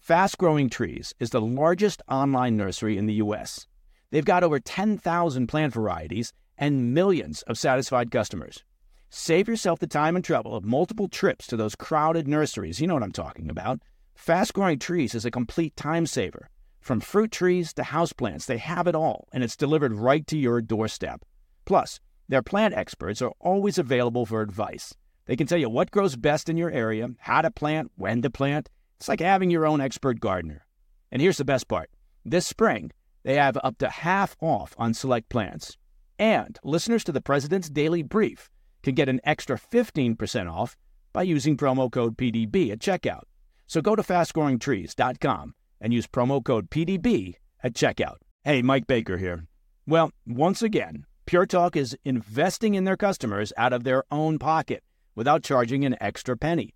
Fast 0.01 0.39
Growing 0.39 0.67
Trees 0.67 1.13
is 1.19 1.29
the 1.29 1.39
largest 1.39 2.01
online 2.09 2.57
nursery 2.57 2.97
in 2.97 3.05
the 3.05 3.21
U.S. 3.25 3.67
They've 4.09 4.25
got 4.25 4.43
over 4.43 4.59
10,000 4.59 5.45
plant 5.45 5.73
varieties 5.75 6.33
and 6.57 6.91
millions 6.91 7.43
of 7.43 7.59
satisfied 7.59 8.09
customers. 8.09 8.63
Save 9.11 9.47
yourself 9.47 9.77
the 9.77 9.85
time 9.85 10.15
and 10.15 10.25
trouble 10.25 10.55
of 10.55 10.65
multiple 10.65 11.07
trips 11.07 11.45
to 11.47 11.55
those 11.55 11.75
crowded 11.75 12.27
nurseries. 12.27 12.81
You 12.81 12.87
know 12.87 12.95
what 12.95 13.03
I'm 13.03 13.11
talking 13.11 13.47
about. 13.47 13.79
Fast 14.15 14.55
Growing 14.55 14.79
Trees 14.79 15.13
is 15.13 15.23
a 15.23 15.29
complete 15.29 15.75
time 15.75 16.07
saver. 16.07 16.49
From 16.79 16.99
fruit 16.99 17.31
trees 17.31 17.71
to 17.75 17.83
houseplants, 17.83 18.47
they 18.47 18.57
have 18.57 18.87
it 18.87 18.95
all, 18.95 19.27
and 19.31 19.43
it's 19.43 19.55
delivered 19.55 19.93
right 19.93 20.25
to 20.25 20.37
your 20.37 20.63
doorstep. 20.63 21.21
Plus, 21.65 21.99
their 22.27 22.41
plant 22.41 22.73
experts 22.73 23.21
are 23.21 23.33
always 23.39 23.77
available 23.77 24.25
for 24.25 24.41
advice. 24.41 24.95
They 25.27 25.35
can 25.35 25.45
tell 25.45 25.59
you 25.59 25.69
what 25.69 25.91
grows 25.91 26.15
best 26.15 26.49
in 26.49 26.57
your 26.57 26.71
area, 26.71 27.09
how 27.19 27.43
to 27.43 27.51
plant, 27.51 27.91
when 27.97 28.23
to 28.23 28.31
plant 28.31 28.67
it's 29.01 29.07
like 29.07 29.19
having 29.19 29.49
your 29.49 29.65
own 29.65 29.81
expert 29.81 30.19
gardener. 30.19 30.63
And 31.11 31.23
here's 31.23 31.37
the 31.37 31.43
best 31.43 31.67
part 31.67 31.89
this 32.23 32.45
spring, 32.45 32.91
they 33.23 33.33
have 33.33 33.57
up 33.63 33.79
to 33.79 33.89
half 33.89 34.37
off 34.39 34.75
on 34.77 34.93
select 34.93 35.27
plants. 35.27 35.75
And 36.19 36.59
listeners 36.63 37.03
to 37.05 37.11
the 37.11 37.19
President's 37.19 37.67
Daily 37.67 38.03
Brief 38.03 38.51
can 38.83 38.93
get 38.93 39.09
an 39.09 39.19
extra 39.23 39.57
15% 39.57 40.53
off 40.53 40.77
by 41.13 41.23
using 41.23 41.57
promo 41.57 41.91
code 41.91 42.15
PDB 42.15 42.71
at 42.71 42.77
checkout. 42.77 43.23
So 43.65 43.81
go 43.81 43.95
to 43.95 44.03
fastgrowingtrees.com 44.03 45.55
and 45.81 45.93
use 45.93 46.05
promo 46.05 46.43
code 46.43 46.69
PDB 46.69 47.37
at 47.63 47.73
checkout. 47.73 48.17
Hey, 48.43 48.61
Mike 48.61 48.85
Baker 48.85 49.17
here. 49.17 49.47
Well, 49.87 50.11
once 50.27 50.61
again, 50.61 51.07
Pure 51.25 51.47
Talk 51.47 51.75
is 51.75 51.97
investing 52.05 52.75
in 52.75 52.83
their 52.83 52.97
customers 52.97 53.51
out 53.57 53.73
of 53.73 53.83
their 53.83 54.03
own 54.11 54.37
pocket 54.37 54.83
without 55.15 55.41
charging 55.41 55.85
an 55.85 55.95
extra 55.99 56.37
penny. 56.37 56.75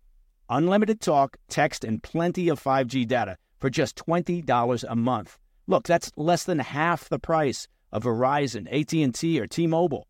Unlimited 0.51 1.01
talk, 1.01 1.37
text, 1.49 1.83
and 1.83 2.03
plenty 2.03 2.49
of 2.49 2.61
5G 2.61 3.07
data 3.07 3.37
for 3.57 3.69
just 3.69 3.95
$20 3.95 4.85
a 4.87 4.95
month. 4.95 5.39
Look, 5.65 5.85
that's 5.85 6.11
less 6.15 6.43
than 6.43 6.59
half 6.59 7.09
the 7.09 7.17
price 7.17 7.67
of 7.91 8.03
Verizon, 8.03 8.67
AT&T, 8.71 9.39
or 9.39 9.47
T-Mobile. 9.47 10.07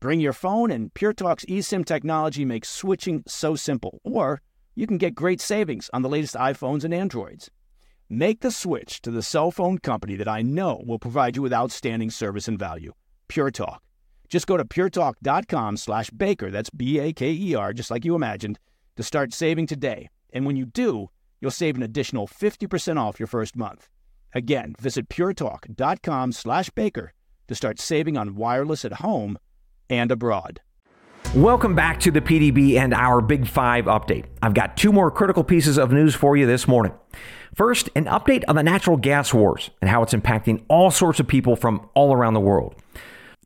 Bring 0.00 0.20
your 0.20 0.32
phone 0.32 0.70
and 0.70 0.92
Pure 0.92 1.14
Talk's 1.14 1.46
eSIM 1.46 1.86
technology 1.86 2.44
makes 2.44 2.68
switching 2.68 3.22
so 3.26 3.56
simple. 3.56 4.00
Or 4.04 4.42
you 4.74 4.86
can 4.86 4.98
get 4.98 5.14
great 5.14 5.40
savings 5.40 5.88
on 5.94 6.02
the 6.02 6.08
latest 6.08 6.34
iPhones 6.34 6.84
and 6.84 6.92
Androids. 6.92 7.50
Make 8.10 8.40
the 8.40 8.50
switch 8.50 9.00
to 9.02 9.10
the 9.10 9.22
cell 9.22 9.50
phone 9.50 9.78
company 9.78 10.16
that 10.16 10.28
I 10.28 10.42
know 10.42 10.82
will 10.84 10.98
provide 10.98 11.36
you 11.36 11.42
with 11.42 11.54
outstanding 11.54 12.10
service 12.10 12.48
and 12.48 12.58
value. 12.58 12.92
Pure 13.28 13.52
Talk. 13.52 13.82
Just 14.28 14.46
go 14.46 14.56
to 14.56 14.64
puretalk.com 14.64 15.76
slash 15.76 16.10
baker, 16.10 16.50
that's 16.50 16.70
B-A-K-E-R, 16.70 17.72
just 17.72 17.90
like 17.90 18.04
you 18.04 18.14
imagined, 18.14 18.58
to 18.96 19.02
start 19.02 19.32
saving 19.32 19.66
today. 19.66 20.08
And 20.32 20.46
when 20.46 20.56
you 20.56 20.66
do, 20.66 21.10
you'll 21.40 21.50
save 21.50 21.76
an 21.76 21.82
additional 21.82 22.26
50% 22.26 22.98
off 22.98 23.18
your 23.18 23.26
first 23.26 23.56
month. 23.56 23.88
Again, 24.32 24.74
visit 24.80 25.08
puretalk.com 25.08 26.32
slash 26.32 26.70
baker 26.70 27.12
to 27.48 27.54
start 27.54 27.78
saving 27.78 28.16
on 28.16 28.34
wireless 28.34 28.84
at 28.84 28.94
home 28.94 29.38
and 29.88 30.10
abroad. 30.10 30.60
Welcome 31.34 31.74
back 31.74 31.98
to 32.00 32.12
the 32.12 32.20
PDB 32.20 32.76
and 32.76 32.94
our 32.94 33.20
Big 33.20 33.48
Five 33.48 33.86
update. 33.86 34.26
I've 34.40 34.54
got 34.54 34.76
two 34.76 34.92
more 34.92 35.10
critical 35.10 35.42
pieces 35.42 35.78
of 35.78 35.90
news 35.90 36.14
for 36.14 36.36
you 36.36 36.46
this 36.46 36.68
morning. 36.68 36.92
First, 37.56 37.88
an 37.96 38.04
update 38.04 38.44
on 38.46 38.54
the 38.54 38.62
natural 38.62 38.96
gas 38.96 39.34
wars 39.34 39.70
and 39.80 39.90
how 39.90 40.02
it's 40.02 40.14
impacting 40.14 40.64
all 40.68 40.92
sorts 40.92 41.18
of 41.18 41.26
people 41.26 41.56
from 41.56 41.88
all 41.94 42.12
around 42.12 42.34
the 42.34 42.40
world. 42.40 42.76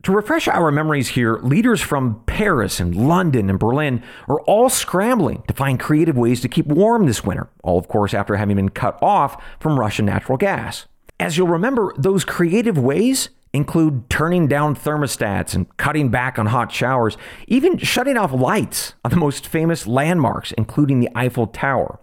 To 0.05 0.13
refresh 0.13 0.47
our 0.47 0.71
memories 0.71 1.09
here, 1.09 1.39
leaders 1.39 1.81
from 1.81 2.23
Paris 2.27 2.79
and 2.79 2.95
London 2.95 3.51
and 3.51 3.59
Berlin 3.59 4.03
are 4.29 4.41
all 4.43 4.69
scrambling 4.69 5.43
to 5.49 5.55
find 5.55 5.81
creative 5.81 6.17
ways 6.17 6.41
to 6.41 6.49
keep 6.49 6.67
warm 6.67 7.07
this 7.07 7.25
winter, 7.25 7.49
all 7.65 7.79
of 7.79 7.89
course 7.89 8.15
after 8.15 8.37
having 8.37 8.57
been 8.57 8.69
cut 8.69 8.97
off 9.03 9.43
from 9.59 9.79
Russian 9.79 10.07
natural 10.07 10.39
gas. 10.39 10.87
As 11.19 11.37
you'll 11.37 11.49
remember, 11.49 11.93
those 11.99 12.25
creative 12.25 12.79
ways 12.79 13.31
include 13.53 14.09
turning 14.09 14.47
down 14.47 14.77
thermostats 14.77 15.55
and 15.55 15.77
cutting 15.79 16.11
back 16.11 16.39
on 16.39 16.47
hot 16.47 16.71
showers, 16.71 17.17
even 17.49 17.77
shutting 17.77 18.17
off 18.17 18.33
lights 18.33 18.95
on 19.05 19.11
the 19.11 19.17
most 19.17 19.49
famous 19.49 19.87
landmarks, 19.87 20.53
including 20.53 21.01
the 21.01 21.11
Eiffel 21.17 21.49
Tower. 21.49 21.99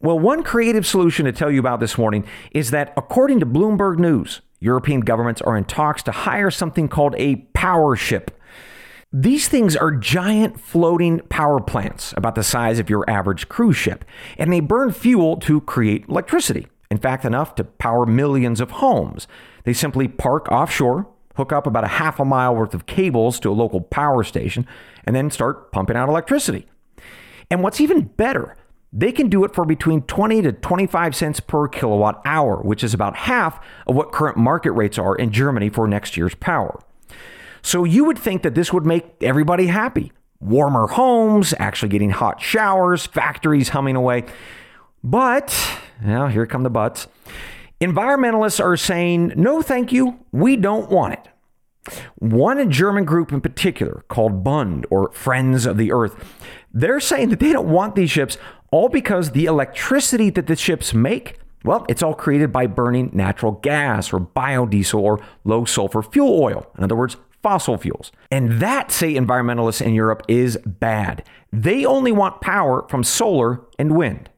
Well, 0.00 0.18
one 0.18 0.44
creative 0.44 0.86
solution 0.86 1.26
to 1.26 1.32
tell 1.32 1.50
you 1.50 1.60
about 1.60 1.80
this 1.80 1.98
morning 1.98 2.24
is 2.52 2.70
that, 2.70 2.92
according 2.96 3.40
to 3.40 3.46
Bloomberg 3.46 3.98
News, 3.98 4.42
European 4.60 5.00
governments 5.00 5.40
are 5.40 5.56
in 5.56 5.64
talks 5.64 6.02
to 6.02 6.12
hire 6.12 6.50
something 6.50 6.86
called 6.86 7.14
a 7.16 7.36
power 7.54 7.96
ship. 7.96 8.30
These 9.12 9.48
things 9.48 9.74
are 9.74 9.90
giant 9.90 10.60
floating 10.60 11.20
power 11.30 11.60
plants 11.60 12.14
about 12.16 12.36
the 12.36 12.44
size 12.44 12.78
of 12.78 12.88
your 12.88 13.08
average 13.10 13.48
cruise 13.48 13.76
ship, 13.76 14.04
and 14.38 14.52
they 14.52 14.60
burn 14.60 14.92
fuel 14.92 15.36
to 15.38 15.60
create 15.62 16.04
electricity. 16.08 16.68
In 16.90 16.98
fact, 16.98 17.24
enough 17.24 17.54
to 17.56 17.64
power 17.64 18.04
millions 18.06 18.60
of 18.60 18.70
homes. 18.70 19.26
They 19.64 19.72
simply 19.72 20.06
park 20.06 20.46
offshore, 20.52 21.08
hook 21.36 21.52
up 21.52 21.66
about 21.66 21.84
a 21.84 21.88
half 21.88 22.20
a 22.20 22.24
mile 22.24 22.54
worth 22.54 22.74
of 22.74 22.86
cables 22.86 23.40
to 23.40 23.48
a 23.48 23.52
local 23.52 23.80
power 23.80 24.22
station, 24.22 24.66
and 25.04 25.16
then 25.16 25.30
start 25.30 25.72
pumping 25.72 25.96
out 25.96 26.08
electricity. 26.08 26.66
And 27.50 27.62
what's 27.62 27.80
even 27.80 28.02
better, 28.02 28.56
they 28.92 29.12
can 29.12 29.28
do 29.28 29.44
it 29.44 29.54
for 29.54 29.64
between 29.64 30.02
20 30.02 30.42
to 30.42 30.52
25 30.52 31.14
cents 31.14 31.40
per 31.40 31.68
kilowatt 31.68 32.20
hour, 32.24 32.56
which 32.56 32.82
is 32.82 32.92
about 32.92 33.16
half 33.16 33.64
of 33.86 33.94
what 33.94 34.12
current 34.12 34.36
market 34.36 34.72
rates 34.72 34.98
are 34.98 35.14
in 35.14 35.30
Germany 35.30 35.68
for 35.68 35.86
next 35.86 36.16
year's 36.16 36.34
power. 36.34 36.80
So 37.62 37.84
you 37.84 38.04
would 38.04 38.18
think 38.18 38.42
that 38.42 38.54
this 38.54 38.72
would 38.72 38.86
make 38.86 39.04
everybody 39.20 39.66
happy. 39.66 40.12
Warmer 40.40 40.86
homes, 40.86 41.54
actually 41.58 41.90
getting 41.90 42.10
hot 42.10 42.40
showers, 42.40 43.06
factories 43.06 43.68
humming 43.68 43.96
away. 43.96 44.24
But, 45.04 45.54
now 46.02 46.28
here 46.28 46.46
come 46.46 46.62
the 46.62 46.70
buts. 46.70 47.06
Environmentalists 47.80 48.62
are 48.62 48.76
saying, 48.76 49.34
no, 49.36 49.62
thank 49.62 49.92
you, 49.92 50.18
we 50.32 50.56
don't 50.56 50.90
want 50.90 51.14
it. 51.14 51.28
One 52.16 52.70
German 52.70 53.04
group 53.04 53.32
in 53.32 53.40
particular, 53.40 54.04
called 54.08 54.44
Bund 54.44 54.86
or 54.90 55.10
Friends 55.12 55.66
of 55.66 55.76
the 55.76 55.92
Earth, 55.92 56.14
they're 56.72 57.00
saying 57.00 57.30
that 57.30 57.40
they 57.40 57.52
don't 57.52 57.70
want 57.70 57.94
these 57.94 58.10
ships 58.10 58.36
all 58.70 58.88
because 58.88 59.30
the 59.30 59.46
electricity 59.46 60.30
that 60.30 60.46
the 60.46 60.56
ships 60.56 60.94
make, 60.94 61.38
well, 61.64 61.84
it's 61.88 62.02
all 62.02 62.14
created 62.14 62.52
by 62.52 62.66
burning 62.66 63.10
natural 63.12 63.52
gas 63.52 64.12
or 64.12 64.20
biodiesel 64.20 65.00
or 65.00 65.20
low 65.44 65.64
sulfur 65.64 66.02
fuel 66.02 66.40
oil. 66.40 66.66
In 66.78 66.84
other 66.84 66.96
words, 66.96 67.16
fossil 67.42 67.76
fuels. 67.78 68.12
And 68.30 68.60
that, 68.60 68.90
say 68.90 69.14
environmentalists 69.14 69.82
in 69.84 69.94
Europe, 69.94 70.22
is 70.28 70.58
bad. 70.64 71.24
They 71.52 71.84
only 71.84 72.12
want 72.12 72.40
power 72.40 72.86
from 72.88 73.02
solar 73.02 73.62
and 73.78 73.96
wind. 73.96 74.30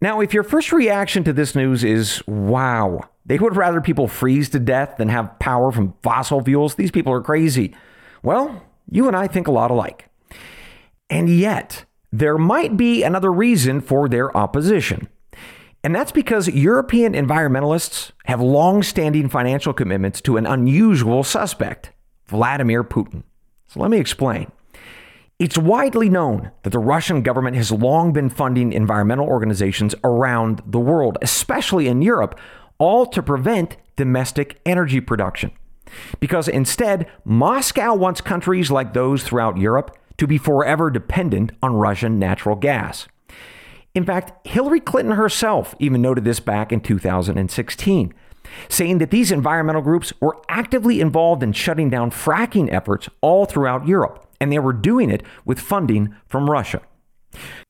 Now, 0.00 0.20
if 0.20 0.34
your 0.34 0.42
first 0.42 0.72
reaction 0.72 1.24
to 1.24 1.32
this 1.32 1.54
news 1.54 1.82
is, 1.82 2.22
wow, 2.26 3.00
they 3.24 3.38
would 3.38 3.56
rather 3.56 3.80
people 3.80 4.08
freeze 4.08 4.50
to 4.50 4.58
death 4.58 4.96
than 4.98 5.08
have 5.08 5.38
power 5.38 5.72
from 5.72 5.94
fossil 6.02 6.42
fuels, 6.42 6.74
these 6.74 6.90
people 6.90 7.12
are 7.12 7.22
crazy. 7.22 7.74
Well, 8.22 8.62
you 8.90 9.08
and 9.08 9.16
I 9.16 9.26
think 9.26 9.48
a 9.48 9.52
lot 9.52 9.70
alike. 9.70 10.08
And 11.08 11.28
yet, 11.28 11.84
there 12.12 12.36
might 12.36 12.76
be 12.76 13.02
another 13.02 13.32
reason 13.32 13.80
for 13.80 14.08
their 14.08 14.36
opposition. 14.36 15.08
And 15.82 15.94
that's 15.94 16.12
because 16.12 16.48
European 16.48 17.12
environmentalists 17.12 18.10
have 18.24 18.40
long 18.40 18.82
standing 18.82 19.28
financial 19.28 19.72
commitments 19.72 20.20
to 20.22 20.36
an 20.36 20.44
unusual 20.44 21.22
suspect, 21.22 21.92
Vladimir 22.26 22.82
Putin. 22.82 23.22
So 23.68 23.80
let 23.80 23.90
me 23.90 23.98
explain. 23.98 24.50
It's 25.38 25.58
widely 25.58 26.08
known 26.08 26.50
that 26.62 26.70
the 26.70 26.78
Russian 26.78 27.20
government 27.20 27.56
has 27.56 27.70
long 27.70 28.14
been 28.14 28.30
funding 28.30 28.72
environmental 28.72 29.26
organizations 29.26 29.94
around 30.02 30.62
the 30.66 30.80
world, 30.80 31.18
especially 31.20 31.88
in 31.88 32.00
Europe, 32.00 32.38
all 32.78 33.04
to 33.04 33.22
prevent 33.22 33.76
domestic 33.96 34.58
energy 34.64 34.98
production. 34.98 35.50
Because 36.20 36.48
instead, 36.48 37.06
Moscow 37.26 37.94
wants 37.94 38.22
countries 38.22 38.70
like 38.70 38.94
those 38.94 39.22
throughout 39.24 39.58
Europe 39.58 39.98
to 40.16 40.26
be 40.26 40.38
forever 40.38 40.88
dependent 40.88 41.52
on 41.62 41.74
Russian 41.74 42.18
natural 42.18 42.56
gas. 42.56 43.06
In 43.94 44.06
fact, 44.06 44.46
Hillary 44.46 44.80
Clinton 44.80 45.16
herself 45.16 45.74
even 45.78 46.00
noted 46.00 46.24
this 46.24 46.40
back 46.40 46.72
in 46.72 46.80
2016, 46.80 48.14
saying 48.70 48.98
that 48.98 49.10
these 49.10 49.30
environmental 49.30 49.82
groups 49.82 50.14
were 50.18 50.38
actively 50.48 51.02
involved 51.02 51.42
in 51.42 51.52
shutting 51.52 51.90
down 51.90 52.10
fracking 52.10 52.72
efforts 52.72 53.10
all 53.20 53.44
throughout 53.44 53.86
Europe, 53.86 54.25
and 54.40 54.52
they 54.52 54.58
were 54.58 54.72
doing 54.72 55.10
it 55.10 55.22
with 55.44 55.60
funding 55.60 56.14
from 56.26 56.50
Russia. 56.50 56.82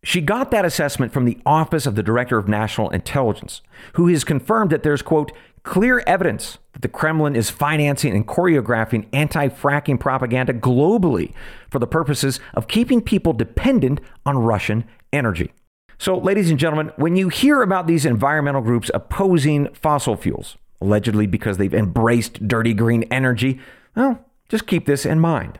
She 0.04 0.20
got 0.20 0.50
that 0.50 0.64
assessment 0.64 1.12
from 1.12 1.24
the 1.24 1.38
Office 1.44 1.86
of 1.86 1.96
the 1.96 2.02
Director 2.02 2.38
of 2.38 2.48
National 2.48 2.90
Intelligence, 2.90 3.62
who 3.94 4.06
has 4.08 4.24
confirmed 4.24 4.70
that 4.70 4.82
there's, 4.82 5.02
quote, 5.02 5.32
clear 5.62 6.02
evidence 6.06 6.58
that 6.72 6.82
the 6.82 6.88
Kremlin 6.88 7.34
is 7.34 7.50
financing 7.50 8.14
and 8.14 8.26
choreographing 8.26 9.06
anti 9.12 9.48
fracking 9.48 9.98
propaganda 9.98 10.52
globally 10.52 11.32
for 11.68 11.78
the 11.78 11.86
purposes 11.86 12.38
of 12.54 12.68
keeping 12.68 13.02
people 13.02 13.32
dependent 13.32 14.00
on 14.24 14.38
Russian 14.38 14.84
energy. 15.12 15.52
So, 15.98 16.16
ladies 16.18 16.50
and 16.50 16.58
gentlemen, 16.58 16.92
when 16.96 17.16
you 17.16 17.30
hear 17.30 17.62
about 17.62 17.86
these 17.86 18.04
environmental 18.06 18.60
groups 18.60 18.90
opposing 18.92 19.72
fossil 19.72 20.16
fuels, 20.16 20.56
allegedly 20.80 21.26
because 21.26 21.56
they've 21.56 21.74
embraced 21.74 22.46
dirty 22.46 22.74
green 22.74 23.04
energy, 23.04 23.58
well, 23.96 24.24
just 24.48 24.66
keep 24.66 24.86
this 24.86 25.06
in 25.06 25.18
mind. 25.18 25.58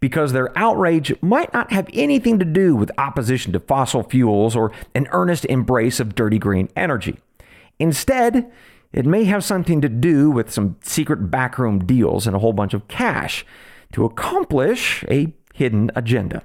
Because 0.00 0.32
their 0.32 0.56
outrage 0.56 1.12
might 1.22 1.52
not 1.52 1.72
have 1.72 1.88
anything 1.92 2.38
to 2.38 2.44
do 2.44 2.74
with 2.74 2.90
opposition 2.98 3.52
to 3.52 3.60
fossil 3.60 4.02
fuels 4.02 4.56
or 4.56 4.72
an 4.94 5.08
earnest 5.12 5.44
embrace 5.46 6.00
of 6.00 6.14
dirty 6.14 6.38
green 6.38 6.68
energy. 6.76 7.18
Instead, 7.78 8.50
it 8.92 9.06
may 9.06 9.24
have 9.24 9.44
something 9.44 9.80
to 9.80 9.88
do 9.88 10.30
with 10.30 10.50
some 10.50 10.76
secret 10.82 11.30
backroom 11.30 11.84
deals 11.84 12.26
and 12.26 12.34
a 12.34 12.40
whole 12.40 12.52
bunch 12.52 12.74
of 12.74 12.88
cash 12.88 13.44
to 13.92 14.04
accomplish 14.04 15.04
a 15.08 15.32
hidden 15.54 15.90
agenda. 15.94 16.42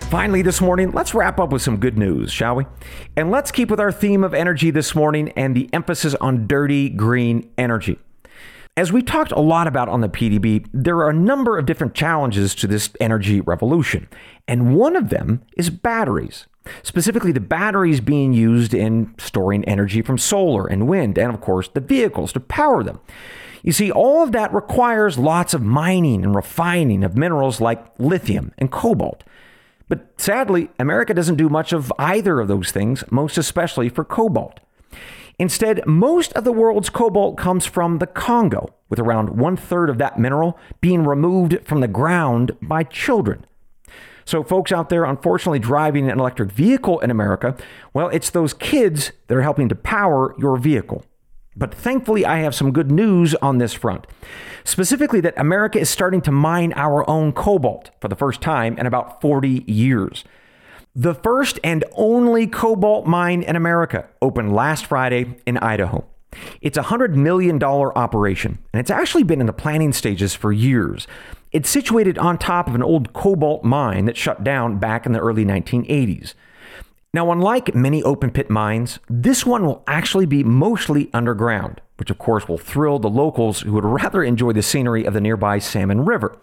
Finally, 0.00 0.42
this 0.42 0.60
morning, 0.60 0.92
let's 0.92 1.14
wrap 1.14 1.40
up 1.40 1.50
with 1.50 1.62
some 1.62 1.78
good 1.78 1.98
news, 1.98 2.30
shall 2.32 2.54
we? 2.54 2.64
And 3.16 3.30
let's 3.30 3.50
keep 3.50 3.70
with 3.70 3.80
our 3.80 3.90
theme 3.90 4.22
of 4.22 4.34
energy 4.34 4.70
this 4.70 4.94
morning 4.94 5.30
and 5.30 5.54
the 5.54 5.68
emphasis 5.72 6.14
on 6.16 6.46
dirty 6.46 6.88
green 6.88 7.50
energy. 7.58 7.98
As 8.78 8.92
we 8.92 9.00
talked 9.00 9.32
a 9.32 9.40
lot 9.40 9.66
about 9.66 9.88
on 9.88 10.02
the 10.02 10.08
PDB, 10.08 10.66
there 10.70 10.98
are 10.98 11.08
a 11.08 11.14
number 11.14 11.56
of 11.56 11.64
different 11.64 11.94
challenges 11.94 12.54
to 12.56 12.66
this 12.66 12.90
energy 13.00 13.40
revolution, 13.40 14.06
and 14.46 14.76
one 14.76 14.96
of 14.96 15.08
them 15.08 15.40
is 15.56 15.70
batteries. 15.70 16.46
Specifically, 16.82 17.32
the 17.32 17.40
batteries 17.40 18.02
being 18.02 18.34
used 18.34 18.74
in 18.74 19.14
storing 19.16 19.64
energy 19.64 20.02
from 20.02 20.18
solar 20.18 20.66
and 20.66 20.86
wind, 20.86 21.16
and 21.16 21.32
of 21.32 21.40
course, 21.40 21.68
the 21.68 21.80
vehicles 21.80 22.34
to 22.34 22.40
power 22.40 22.82
them. 22.82 23.00
You 23.62 23.72
see, 23.72 23.90
all 23.90 24.22
of 24.22 24.32
that 24.32 24.52
requires 24.52 25.16
lots 25.16 25.54
of 25.54 25.62
mining 25.62 26.22
and 26.22 26.34
refining 26.34 27.02
of 27.02 27.16
minerals 27.16 27.62
like 27.62 27.82
lithium 27.98 28.52
and 28.58 28.70
cobalt. 28.70 29.24
But 29.88 30.20
sadly, 30.20 30.68
America 30.78 31.14
doesn't 31.14 31.36
do 31.36 31.48
much 31.48 31.72
of 31.72 31.90
either 31.98 32.40
of 32.40 32.48
those 32.48 32.72
things, 32.72 33.04
most 33.10 33.38
especially 33.38 33.88
for 33.88 34.04
cobalt. 34.04 34.60
Instead, 35.38 35.86
most 35.86 36.32
of 36.32 36.44
the 36.44 36.52
world's 36.52 36.88
cobalt 36.88 37.36
comes 37.36 37.66
from 37.66 37.98
the 37.98 38.06
Congo, 38.06 38.72
with 38.88 38.98
around 38.98 39.36
one 39.36 39.56
third 39.56 39.90
of 39.90 39.98
that 39.98 40.18
mineral 40.18 40.58
being 40.80 41.04
removed 41.04 41.58
from 41.64 41.80
the 41.80 41.88
ground 41.88 42.56
by 42.62 42.82
children. 42.82 43.44
So, 44.24 44.42
folks 44.42 44.72
out 44.72 44.88
there, 44.88 45.04
unfortunately, 45.04 45.58
driving 45.58 46.10
an 46.10 46.18
electric 46.18 46.50
vehicle 46.50 46.98
in 47.00 47.10
America, 47.10 47.54
well, 47.92 48.08
it's 48.08 48.30
those 48.30 48.54
kids 48.54 49.12
that 49.28 49.36
are 49.36 49.42
helping 49.42 49.68
to 49.68 49.76
power 49.76 50.34
your 50.38 50.56
vehicle. 50.56 51.04
But 51.54 51.72
thankfully, 51.72 52.26
I 52.26 52.38
have 52.38 52.54
some 52.54 52.72
good 52.72 52.90
news 52.90 53.34
on 53.36 53.58
this 53.58 53.72
front. 53.72 54.06
Specifically, 54.64 55.20
that 55.20 55.38
America 55.38 55.78
is 55.78 55.88
starting 55.88 56.20
to 56.22 56.32
mine 56.32 56.72
our 56.76 57.08
own 57.08 57.32
cobalt 57.32 57.90
for 58.00 58.08
the 58.08 58.16
first 58.16 58.40
time 58.40 58.76
in 58.78 58.86
about 58.86 59.20
40 59.20 59.64
years. 59.66 60.24
The 60.98 61.14
first 61.14 61.60
and 61.62 61.84
only 61.92 62.46
cobalt 62.46 63.06
mine 63.06 63.42
in 63.42 63.54
America 63.54 64.08
opened 64.22 64.54
last 64.54 64.86
Friday 64.86 65.36
in 65.44 65.58
Idaho. 65.58 66.06
It's 66.62 66.78
a 66.78 66.84
$100 66.84 67.14
million 67.14 67.62
operation, 67.62 68.58
and 68.72 68.80
it's 68.80 68.90
actually 68.90 69.24
been 69.24 69.40
in 69.40 69.46
the 69.46 69.52
planning 69.52 69.92
stages 69.92 70.34
for 70.34 70.54
years. 70.54 71.06
It's 71.52 71.68
situated 71.68 72.16
on 72.16 72.38
top 72.38 72.66
of 72.66 72.74
an 72.74 72.82
old 72.82 73.12
cobalt 73.12 73.62
mine 73.62 74.06
that 74.06 74.16
shut 74.16 74.42
down 74.42 74.78
back 74.78 75.04
in 75.04 75.12
the 75.12 75.18
early 75.18 75.44
1980s. 75.44 76.32
Now, 77.12 77.30
unlike 77.30 77.74
many 77.74 78.02
open 78.02 78.30
pit 78.30 78.48
mines, 78.48 78.98
this 79.10 79.44
one 79.44 79.66
will 79.66 79.84
actually 79.86 80.24
be 80.24 80.42
mostly 80.42 81.10
underground, 81.12 81.82
which 81.98 82.10
of 82.10 82.16
course 82.16 82.48
will 82.48 82.56
thrill 82.56 82.98
the 82.98 83.10
locals 83.10 83.60
who 83.60 83.74
would 83.74 83.84
rather 84.02 84.24
enjoy 84.24 84.54
the 84.54 84.62
scenery 84.62 85.04
of 85.04 85.12
the 85.12 85.20
nearby 85.20 85.58
Salmon 85.58 86.06
River. 86.06 86.38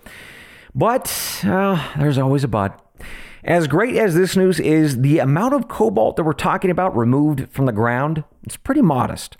But 0.76 1.42
uh, 1.44 1.94
there's 1.98 2.20
always 2.20 2.44
a 2.44 2.48
but. 2.48 2.80
As 3.46 3.68
great 3.68 3.98
as 3.98 4.16
this 4.16 4.38
news 4.38 4.60
is, 4.60 5.02
the 5.02 5.20
amount 5.20 5.54
of 5.54 5.68
cobalt 5.68 6.16
that 6.16 6.24
we're 6.24 6.32
talking 6.32 6.72
about 6.72 6.96
removed 6.96 7.50
from 7.52 7.66
the 7.66 7.74
ground 7.74 8.24
is 8.48 8.56
pretty 8.56 8.82
modest. 8.82 9.36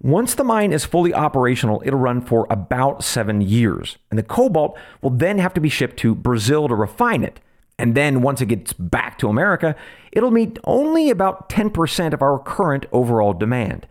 Once 0.00 0.34
the 0.34 0.44
mine 0.44 0.72
is 0.72 0.84
fully 0.84 1.12
operational, 1.12 1.82
it'll 1.84 1.98
run 1.98 2.20
for 2.20 2.46
about 2.48 3.02
seven 3.02 3.40
years, 3.40 3.96
and 4.10 4.18
the 4.18 4.22
cobalt 4.22 4.78
will 5.02 5.10
then 5.10 5.38
have 5.38 5.54
to 5.54 5.60
be 5.60 5.68
shipped 5.68 5.96
to 5.96 6.14
Brazil 6.14 6.68
to 6.68 6.74
refine 6.76 7.24
it. 7.24 7.40
And 7.76 7.96
then 7.96 8.22
once 8.22 8.40
it 8.40 8.46
gets 8.46 8.72
back 8.72 9.18
to 9.18 9.28
America, 9.28 9.74
it'll 10.12 10.30
meet 10.30 10.60
only 10.62 11.10
about 11.10 11.48
10% 11.48 12.12
of 12.12 12.22
our 12.22 12.38
current 12.38 12.86
overall 12.92 13.32
demand. 13.32 13.88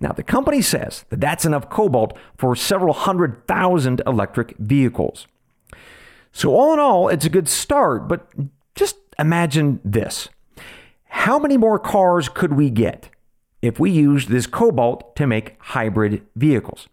Now, 0.00 0.10
the 0.10 0.24
company 0.24 0.62
says 0.62 1.04
that 1.10 1.20
that's 1.20 1.44
enough 1.44 1.70
cobalt 1.70 2.18
for 2.36 2.56
several 2.56 2.94
hundred 2.94 3.46
thousand 3.46 4.02
electric 4.04 4.56
vehicles. 4.56 5.28
So, 6.32 6.54
all 6.54 6.72
in 6.72 6.80
all, 6.80 7.08
it's 7.08 7.26
a 7.26 7.30
good 7.30 7.48
start, 7.48 8.08
but 8.08 8.26
just 8.74 8.96
imagine 9.18 9.80
this. 9.84 10.28
How 11.04 11.38
many 11.38 11.56
more 11.56 11.78
cars 11.78 12.28
could 12.28 12.54
we 12.54 12.70
get 12.70 13.10
if 13.62 13.78
we 13.78 13.90
used 13.90 14.28
this 14.28 14.46
cobalt 14.46 15.14
to 15.16 15.26
make 15.26 15.56
hybrid 15.60 16.22
vehicles? 16.36 16.88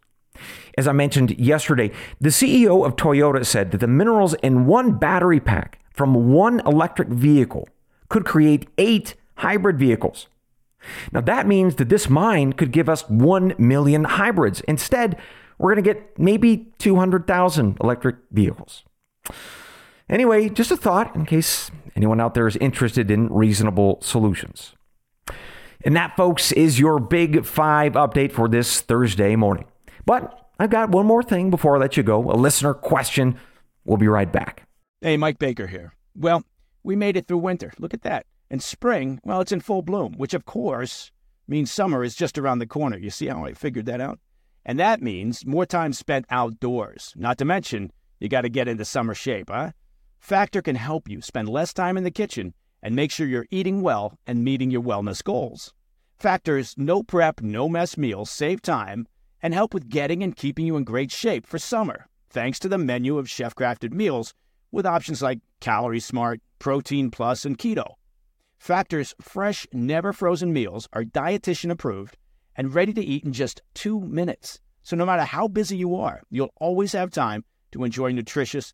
As 0.78 0.88
I 0.88 0.92
mentioned 0.92 1.38
yesterday, 1.40 1.92
the 2.22 2.30
CEO 2.30 2.86
of 2.86 2.96
Toyota 2.96 3.46
said 3.46 3.72
that 3.72 3.80
the 3.80 3.88
minerals 3.88 4.34
in 4.36 4.66
one 4.66 4.94
battery 4.94 5.40
pack 5.40 5.80
from 5.92 6.32
one 6.32 6.60
electric 6.62 7.08
vehicle 7.08 7.68
could 8.10 8.26
create 8.26 8.70
eight 8.78 9.16
hybrid 9.38 9.80
vehicles. 9.80 10.28
Now, 11.12 11.22
that 11.22 11.48
means 11.48 11.76
that 11.76 11.90
this 11.90 12.10
mine 12.10 12.54
could 12.54 12.72
give 12.72 12.88
us 12.88 13.10
1 13.10 13.56
million 13.58 14.04
hybrids. 14.04 14.62
Instead, 14.62 15.18
we're 15.58 15.74
going 15.74 15.84
to 15.84 15.94
get 15.94 16.20
maybe 16.20 16.72
200,000 16.78 17.78
electric 17.82 18.18
vehicles. 18.32 18.84
Anyway, 20.10 20.48
just 20.50 20.72
a 20.72 20.78
thought 20.78 21.14
in 21.16 21.26
case 21.26 21.70
anyone 21.96 22.22
out 22.22 22.34
there 22.34 22.48
is 22.48 22.56
interested 22.58 23.12
in 23.12 23.28
reasonable 23.28 24.00
solutions. 24.02 24.74
And 25.84 25.96
that, 25.96 26.16
folks, 26.16 26.52
is 26.54 26.80
your 26.80 27.00
big 27.00 27.46
five 27.46 27.94
update 27.94 28.32
for 28.32 28.48
this 28.48 28.82
Thursday 28.82 29.36
morning. 29.36 29.66
But 30.06 30.50
I've 30.60 30.70
got 30.70 30.90
one 30.90 31.06
more 31.06 31.24
thing 31.24 31.50
before 31.50 31.76
I 31.76 31.80
let 31.80 31.98
you 31.98 32.04
go 32.04 32.32
a 32.32 32.34
listener 32.34 32.74
question. 32.74 33.38
We'll 33.86 33.98
be 33.98 34.08
right 34.08 34.32
back. 34.32 34.64
Hey, 35.02 35.18
Mike 35.18 35.40
Baker 35.40 35.68
here. 35.68 35.94
Well, 36.16 36.44
we 36.84 36.96
made 36.96 37.18
it 37.18 37.28
through 37.28 37.40
winter. 37.40 37.74
Look 37.78 37.94
at 37.94 38.02
that. 38.04 38.26
And 38.50 38.64
spring, 38.64 39.20
well, 39.24 39.42
it's 39.42 39.52
in 39.52 39.60
full 39.60 39.82
bloom, 39.82 40.14
which 40.14 40.34
of 40.34 40.46
course 40.46 41.12
means 41.48 41.72
summer 41.72 42.04
is 42.04 42.16
just 42.16 42.38
around 42.38 42.60
the 42.60 42.66
corner. 42.66 42.98
You 42.98 43.10
see 43.10 43.28
how 43.28 43.46
I 43.46 43.54
figured 43.54 43.86
that 43.88 44.02
out? 44.02 44.20
And 44.66 44.80
that 44.80 45.02
means 45.02 45.46
more 45.46 45.66
time 45.66 45.94
spent 45.94 46.26
outdoors. 46.30 47.14
Not 47.16 47.38
to 47.38 47.46
mention, 47.46 47.92
you 48.20 48.30
got 48.30 48.42
to 48.42 48.50
get 48.50 48.68
into 48.68 48.86
summer 48.86 49.14
shape, 49.14 49.50
huh? 49.50 49.72
Factor 50.20 50.62
can 50.62 50.76
help 50.76 51.10
you 51.10 51.22
spend 51.22 51.50
less 51.50 51.74
time 51.74 51.98
in 51.98 52.04
the 52.04 52.12
kitchen 52.12 52.54
and 52.82 52.96
make 52.96 53.12
sure 53.12 53.28
you're 53.28 53.48
eating 53.50 53.82
well 53.82 54.18
and 54.28 54.44
meeting 54.44 54.72
your 54.72 54.82
wellness 54.82 55.24
goals. 55.24 55.74
Factor's 56.18 56.76
no 56.78 57.04
prep, 57.04 57.42
no 57.42 57.70
mess 57.70 57.98
meals 57.98 58.30
save 58.30 58.62
time 58.62 59.08
and 59.42 59.54
help 59.54 59.74
with 59.74 59.90
getting 59.90 60.24
and 60.24 60.36
keeping 60.36 60.66
you 60.66 60.76
in 60.76 60.84
great 60.84 61.12
shape 61.12 61.46
for 61.46 61.60
summer, 61.60 62.08
thanks 62.30 62.60
to 62.60 62.68
the 62.68 62.78
menu 62.78 63.18
of 63.18 63.30
chef 63.30 63.56
crafted 63.56 63.94
meals 63.94 64.34
with 64.72 64.86
options 64.86 65.22
like 65.22 65.40
Calorie 65.60 66.00
Smart, 66.00 66.42
Protein 66.60 67.12
Plus, 67.12 67.46
and 67.46 67.58
Keto. 67.58 67.94
Factor's 68.58 69.14
fresh, 69.22 69.68
never 69.72 70.12
frozen 70.12 70.52
meals 70.52 70.90
are 70.92 71.04
dietitian 71.04 71.72
approved 71.72 72.18
and 72.56 72.74
ready 72.74 72.94
to 72.94 73.06
eat 73.06 73.24
in 73.24 73.32
just 73.32 73.62
two 73.74 74.00
minutes. 74.02 74.60
So 74.82 74.96
no 74.96 75.06
matter 75.06 75.24
how 75.24 75.48
busy 75.48 75.78
you 75.78 75.96
are, 75.96 76.24
you'll 76.30 76.54
always 76.60 76.94
have 76.94 77.12
time 77.12 77.46
to 77.72 77.84
enjoy 77.84 78.12
nutritious, 78.12 78.74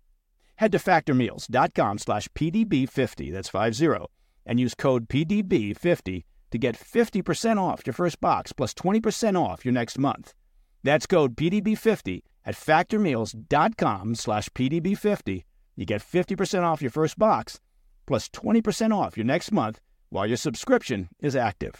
Head 0.61 0.71
to 0.73 0.77
factormeals.com 0.77 1.97
slash 1.97 2.27
PDB50, 2.35 3.33
that's 3.33 3.49
50, 3.49 4.05
and 4.45 4.59
use 4.59 4.75
code 4.75 5.09
PDB50 5.09 6.23
to 6.51 6.57
get 6.59 6.77
50% 6.77 7.57
off 7.57 7.81
your 7.83 7.95
first 7.95 8.21
box 8.21 8.51
plus 8.53 8.75
20% 8.75 9.41
off 9.41 9.65
your 9.65 9.71
next 9.71 9.97
month. 9.97 10.35
That's 10.83 11.07
code 11.07 11.35
PDB50 11.35 12.21
at 12.45 12.53
factormeals.com 12.53 14.13
slash 14.13 14.49
PDB50. 14.49 15.45
You 15.77 15.85
get 15.87 16.03
50% 16.03 16.61
off 16.61 16.83
your 16.83 16.91
first 16.91 17.17
box 17.17 17.59
plus 18.05 18.29
20% 18.29 18.95
off 18.95 19.17
your 19.17 19.25
next 19.25 19.51
month 19.51 19.81
while 20.09 20.27
your 20.27 20.37
subscription 20.37 21.09
is 21.23 21.35
active. 21.35 21.79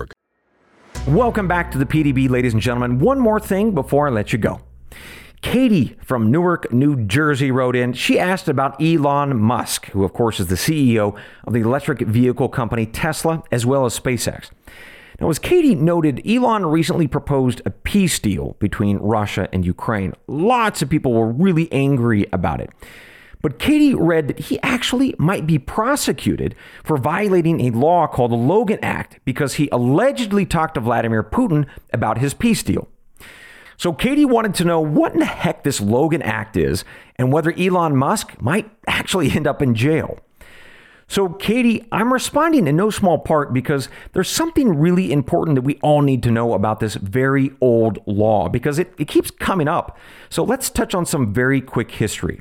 Welcome 1.07 1.47
back 1.47 1.71
to 1.71 1.79
the 1.79 1.85
PDB, 1.85 2.29
ladies 2.29 2.53
and 2.53 2.61
gentlemen. 2.61 2.99
One 2.99 3.19
more 3.19 3.39
thing 3.39 3.71
before 3.73 4.07
I 4.07 4.11
let 4.11 4.31
you 4.31 4.37
go. 4.37 4.61
Katie 5.41 5.97
from 6.03 6.29
Newark, 6.29 6.71
New 6.71 7.05
Jersey 7.07 7.49
wrote 7.49 7.75
in. 7.75 7.93
She 7.93 8.19
asked 8.19 8.47
about 8.47 8.79
Elon 8.79 9.39
Musk, 9.39 9.87
who, 9.87 10.03
of 10.03 10.13
course, 10.13 10.39
is 10.39 10.45
the 10.45 10.55
CEO 10.55 11.17
of 11.45 11.53
the 11.53 11.61
electric 11.61 12.01
vehicle 12.01 12.49
company 12.49 12.85
Tesla, 12.85 13.41
as 13.51 13.65
well 13.65 13.85
as 13.85 13.99
SpaceX. 13.99 14.51
Now, 15.19 15.31
as 15.31 15.39
Katie 15.39 15.73
noted, 15.73 16.21
Elon 16.25 16.67
recently 16.67 17.07
proposed 17.07 17.63
a 17.65 17.71
peace 17.71 18.19
deal 18.19 18.55
between 18.59 18.97
Russia 18.97 19.49
and 19.51 19.65
Ukraine. 19.65 20.13
Lots 20.27 20.83
of 20.83 20.89
people 20.89 21.13
were 21.13 21.31
really 21.31 21.69
angry 21.71 22.27
about 22.31 22.61
it. 22.61 22.69
But 23.41 23.59
Katie 23.59 23.93
read 23.93 24.27
that 24.27 24.39
he 24.39 24.59
actually 24.61 25.15
might 25.17 25.47
be 25.47 25.57
prosecuted 25.57 26.55
for 26.83 26.97
violating 26.97 27.61
a 27.61 27.71
law 27.71 28.07
called 28.07 28.31
the 28.31 28.35
Logan 28.35 28.79
Act 28.81 29.19
because 29.25 29.55
he 29.55 29.69
allegedly 29.71 30.45
talked 30.45 30.75
to 30.75 30.81
Vladimir 30.81 31.23
Putin 31.23 31.67
about 31.91 32.19
his 32.19 32.33
peace 32.33 32.63
deal. 32.63 32.87
So 33.77 33.93
Katie 33.93 34.25
wanted 34.25 34.53
to 34.55 34.63
know 34.63 34.79
what 34.79 35.13
in 35.13 35.19
the 35.19 35.25
heck 35.25 35.63
this 35.63 35.81
Logan 35.81 36.21
Act 36.21 36.55
is 36.55 36.85
and 37.15 37.33
whether 37.33 37.51
Elon 37.53 37.95
Musk 37.95 38.39
might 38.39 38.69
actually 38.87 39.31
end 39.31 39.47
up 39.47 39.61
in 39.61 39.73
jail. 39.73 40.19
So, 41.07 41.27
Katie, 41.27 41.85
I'm 41.91 42.13
responding 42.13 42.67
in 42.67 42.77
no 42.77 42.89
small 42.89 43.17
part 43.17 43.51
because 43.51 43.89
there's 44.13 44.29
something 44.29 44.79
really 44.79 45.11
important 45.11 45.55
that 45.55 45.63
we 45.63 45.77
all 45.83 46.01
need 46.01 46.23
to 46.23 46.31
know 46.31 46.53
about 46.53 46.79
this 46.79 46.95
very 46.95 47.51
old 47.59 47.99
law 48.07 48.47
because 48.47 48.79
it, 48.79 48.93
it 48.97 49.09
keeps 49.09 49.29
coming 49.29 49.67
up. 49.67 49.97
So, 50.29 50.41
let's 50.41 50.69
touch 50.69 50.95
on 50.95 51.05
some 51.05 51.33
very 51.33 51.59
quick 51.59 51.91
history. 51.91 52.39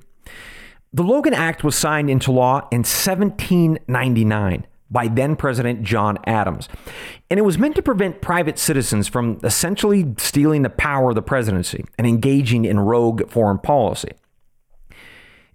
The 0.92 1.04
Logan 1.04 1.34
Act 1.34 1.62
was 1.62 1.76
signed 1.76 2.10
into 2.10 2.32
law 2.32 2.68
in 2.72 2.80
1799 2.80 4.66
by 4.90 5.06
then 5.06 5.36
President 5.36 5.84
John 5.84 6.18
Adams. 6.26 6.68
And 7.30 7.38
it 7.38 7.44
was 7.44 7.58
meant 7.58 7.76
to 7.76 7.82
prevent 7.82 8.20
private 8.20 8.58
citizens 8.58 9.06
from 9.06 9.38
essentially 9.44 10.14
stealing 10.18 10.62
the 10.62 10.70
power 10.70 11.10
of 11.10 11.14
the 11.14 11.22
presidency 11.22 11.84
and 11.96 12.06
engaging 12.06 12.64
in 12.64 12.80
rogue 12.80 13.30
foreign 13.30 13.58
policy. 13.58 14.10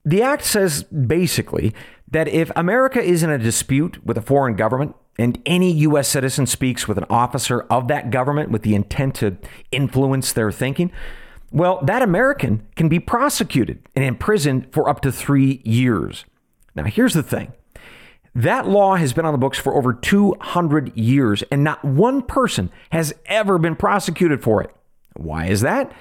The 0.06 0.22
act 0.22 0.44
says 0.44 0.84
basically 0.84 1.74
that 2.10 2.30
if 2.30 2.52
America 2.56 3.02
is 3.02 3.24
in 3.24 3.30
a 3.30 3.38
dispute 3.38 4.06
with 4.06 4.18
a 4.18 4.22
foreign 4.22 4.56
government 4.56 4.96
and 5.18 5.42
any 5.46 5.72
U.S. 5.72 6.08
citizen 6.08 6.46
speaks 6.46 6.88
with 6.88 6.98
an 6.98 7.06
officer 7.10 7.62
of 7.64 7.88
that 7.90 8.10
government 8.10 8.52
with 8.52 8.62
the 8.62 8.76
intent 8.76 9.16
to 9.16 9.38
influence 9.72 10.32
their 10.32 10.52
thinking, 10.52 10.92
well, 11.52 11.80
that 11.84 12.02
American 12.02 12.68
can 12.76 12.90
be 12.90 13.00
prosecuted 13.00 13.80
and 13.96 14.04
imprisoned 14.04 14.68
for 14.72 14.90
up 14.90 15.02
to 15.02 15.12
three 15.12 15.62
years. 15.64 16.26
Now, 16.76 16.84
here's 16.84 17.14
the 17.14 17.24
thing 17.24 17.54
that 18.34 18.68
law 18.68 18.96
has 18.96 19.14
been 19.14 19.26
on 19.26 19.32
the 19.32 19.38
books 19.38 19.58
for 19.58 19.76
over 19.76 19.94
200 19.94 20.96
years, 20.98 21.44
and 21.44 21.64
not 21.64 21.84
one 21.86 22.22
person 22.22 22.70
has 22.90 23.14
ever 23.28 23.58
been 23.58 23.78
prosecuted 23.78 24.44
for 24.44 24.62
it. 24.62 24.76
Why 25.16 25.46
is 25.46 25.62
that? 25.62 25.94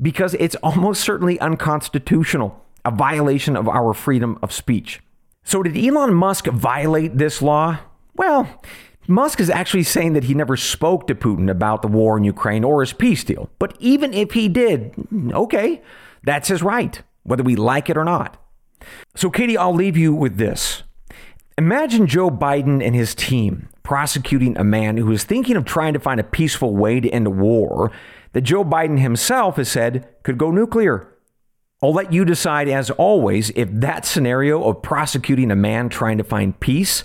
Because 0.00 0.34
it's 0.34 0.56
almost 0.56 1.00
certainly 1.00 1.40
unconstitutional, 1.40 2.62
a 2.84 2.90
violation 2.90 3.56
of 3.56 3.68
our 3.68 3.94
freedom 3.94 4.38
of 4.42 4.52
speech. 4.52 5.00
So, 5.42 5.62
did 5.62 5.78
Elon 5.78 6.12
Musk 6.12 6.46
violate 6.46 7.16
this 7.16 7.40
law? 7.40 7.78
Well, 8.14 8.60
Musk 9.10 9.40
is 9.40 9.48
actually 9.48 9.84
saying 9.84 10.12
that 10.12 10.24
he 10.24 10.34
never 10.34 10.54
spoke 10.54 11.06
to 11.06 11.14
Putin 11.14 11.50
about 11.50 11.80
the 11.80 11.88
war 11.88 12.18
in 12.18 12.24
Ukraine 12.24 12.62
or 12.62 12.82
his 12.82 12.92
peace 12.92 13.24
deal. 13.24 13.48
But 13.58 13.74
even 13.80 14.12
if 14.12 14.32
he 14.32 14.48
did, 14.48 14.92
okay, 15.32 15.80
that's 16.22 16.48
his 16.48 16.62
right, 16.62 17.00
whether 17.22 17.42
we 17.42 17.56
like 17.56 17.88
it 17.88 17.96
or 17.96 18.04
not. 18.04 18.36
So, 19.16 19.30
Katie, 19.30 19.56
I'll 19.56 19.74
leave 19.74 19.96
you 19.96 20.14
with 20.14 20.36
this. 20.36 20.82
Imagine 21.56 22.06
Joe 22.06 22.30
Biden 22.30 22.84
and 22.84 22.94
his 22.94 23.14
team 23.14 23.70
prosecuting 23.82 24.58
a 24.58 24.62
man 24.62 24.98
who 24.98 25.10
is 25.10 25.24
thinking 25.24 25.56
of 25.56 25.64
trying 25.64 25.94
to 25.94 25.98
find 25.98 26.20
a 26.20 26.24
peaceful 26.24 26.76
way 26.76 27.00
to 27.00 27.08
end 27.08 27.26
a 27.26 27.30
war 27.30 27.90
that 28.34 28.42
Joe 28.42 28.62
Biden 28.62 29.00
himself 29.00 29.56
has 29.56 29.70
said 29.70 30.06
could 30.22 30.36
go 30.36 30.50
nuclear. 30.50 31.08
I'll 31.82 31.94
let 31.94 32.12
you 32.12 32.26
decide, 32.26 32.68
as 32.68 32.90
always, 32.90 33.50
if 33.56 33.70
that 33.72 34.04
scenario 34.04 34.62
of 34.64 34.82
prosecuting 34.82 35.50
a 35.50 35.56
man 35.56 35.88
trying 35.88 36.18
to 36.18 36.24
find 36.24 36.60
peace 36.60 37.04